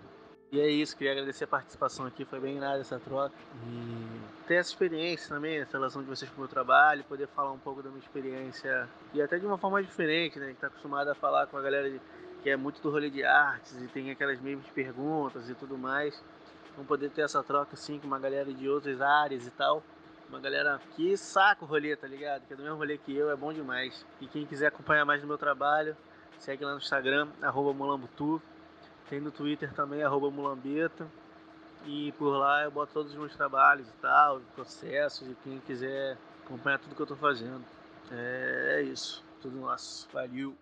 [0.51, 3.33] E é isso, queria agradecer a participação aqui, foi bem nada essa troca.
[3.65, 7.53] E ter essa experiência também, essa relação de vocês com o meu trabalho, poder falar
[7.53, 10.47] um pouco da minha experiência e até de uma forma diferente, né?
[10.47, 11.89] Que tá acostumado a falar com a galera
[12.43, 16.21] que é muito do rolê de artes e tem aquelas mesmas perguntas e tudo mais.
[16.73, 19.81] Vamos poder ter essa troca assim com uma galera de outras áreas e tal.
[20.27, 22.45] Uma galera que saca o rolê, tá ligado?
[22.45, 24.05] Que é do mesmo rolê que eu, é bom demais.
[24.19, 25.95] E quem quiser acompanhar mais do meu trabalho,
[26.37, 28.41] segue lá no Instagram, arroba molambutu
[29.11, 31.05] Tem no Twitter também, arroba mulambeta.
[31.85, 36.17] E por lá eu boto todos os meus trabalhos e tal, processos, e quem quiser
[36.45, 37.61] acompanhar tudo que eu tô fazendo.
[38.09, 39.21] É, é isso.
[39.41, 40.07] Tudo nosso.
[40.13, 40.55] Valeu.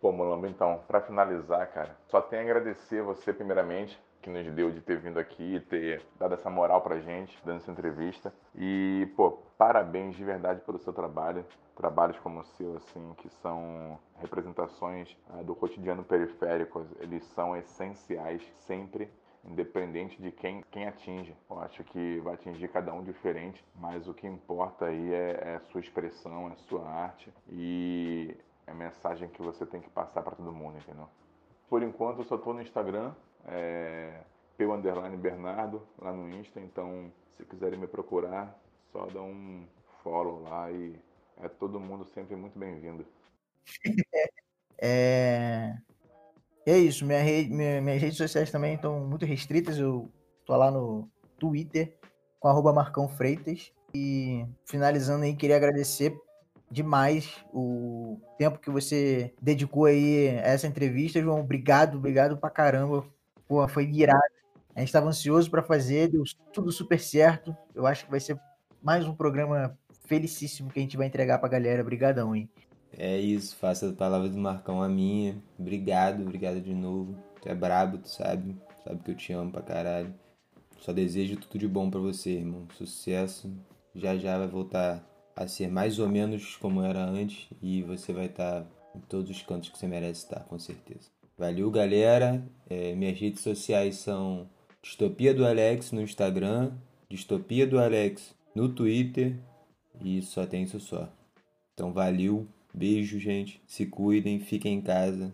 [0.00, 4.70] Pô, Mulamba, então, para finalizar, cara, só tenho a agradecer você, primeiramente, que nos deu
[4.70, 8.32] de ter vindo aqui e ter dado essa moral pra gente, dando essa entrevista.
[8.54, 11.44] E, pô, parabéns de verdade pelo seu trabalho.
[11.76, 18.42] Trabalhos como o seu, assim, que são representações ah, do cotidiano periférico, eles são essenciais
[18.60, 19.10] sempre
[19.44, 21.36] independente de quem, quem atinge.
[21.50, 25.54] Eu acho que vai atingir cada um diferente, mas o que importa aí é, é
[25.56, 28.34] a sua expressão, é a sua arte e
[28.66, 31.10] é a mensagem que você tem que passar para todo mundo, entendeu?
[31.68, 33.12] Por enquanto eu só tô no Instagram,
[33.46, 34.20] é,
[34.56, 38.58] peu underline Bernardo, lá no Insta, então se quiserem me procurar,
[38.92, 39.64] só dá um
[40.02, 40.94] follow lá e
[41.42, 43.04] é todo mundo sempre muito bem-vindo.
[44.80, 45.74] é...
[46.66, 50.10] é isso, minha minha, minhas redes sociais também estão muito restritas, eu
[50.44, 51.96] tô lá no Twitter
[52.38, 56.16] com arroba Marcão Freitas e finalizando aí, queria agradecer
[56.70, 61.40] demais o tempo que você dedicou aí a essa entrevista, João.
[61.40, 63.06] Obrigado, obrigado pra caramba.
[63.46, 64.20] Pô, foi irado.
[64.74, 66.22] A gente estava ansioso para fazer, deu
[66.52, 67.56] tudo super certo.
[67.74, 68.38] Eu acho que vai ser
[68.82, 71.82] mais um programa felicíssimo que a gente vai entregar pra galera.
[71.82, 72.48] Obrigadão, hein?
[72.96, 75.36] É isso, faça a palavra do Marcão a minha.
[75.58, 77.16] Obrigado, obrigado de novo.
[77.40, 78.56] Tu é brabo, tu sabe.
[78.84, 80.14] Sabe que eu te amo pra caralho.
[80.80, 82.66] Só desejo tudo de bom para você, irmão.
[82.76, 83.52] Sucesso.
[83.94, 85.04] Já já vai voltar
[85.36, 89.30] a ser mais ou menos como era antes e você vai estar tá em todos
[89.30, 91.13] os cantos que você merece estar, com certeza.
[91.36, 92.44] Valeu, galera.
[92.68, 94.48] É, minhas redes sociais são
[94.82, 96.72] Distopia do Alex no Instagram,
[97.08, 99.36] Distopia do Alex no Twitter
[100.00, 101.12] e só tem isso só.
[101.72, 102.46] Então, valeu.
[102.72, 103.62] Beijo, gente.
[103.66, 105.32] Se cuidem, fiquem em casa.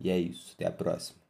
[0.00, 0.52] E é isso.
[0.54, 1.27] Até a próxima.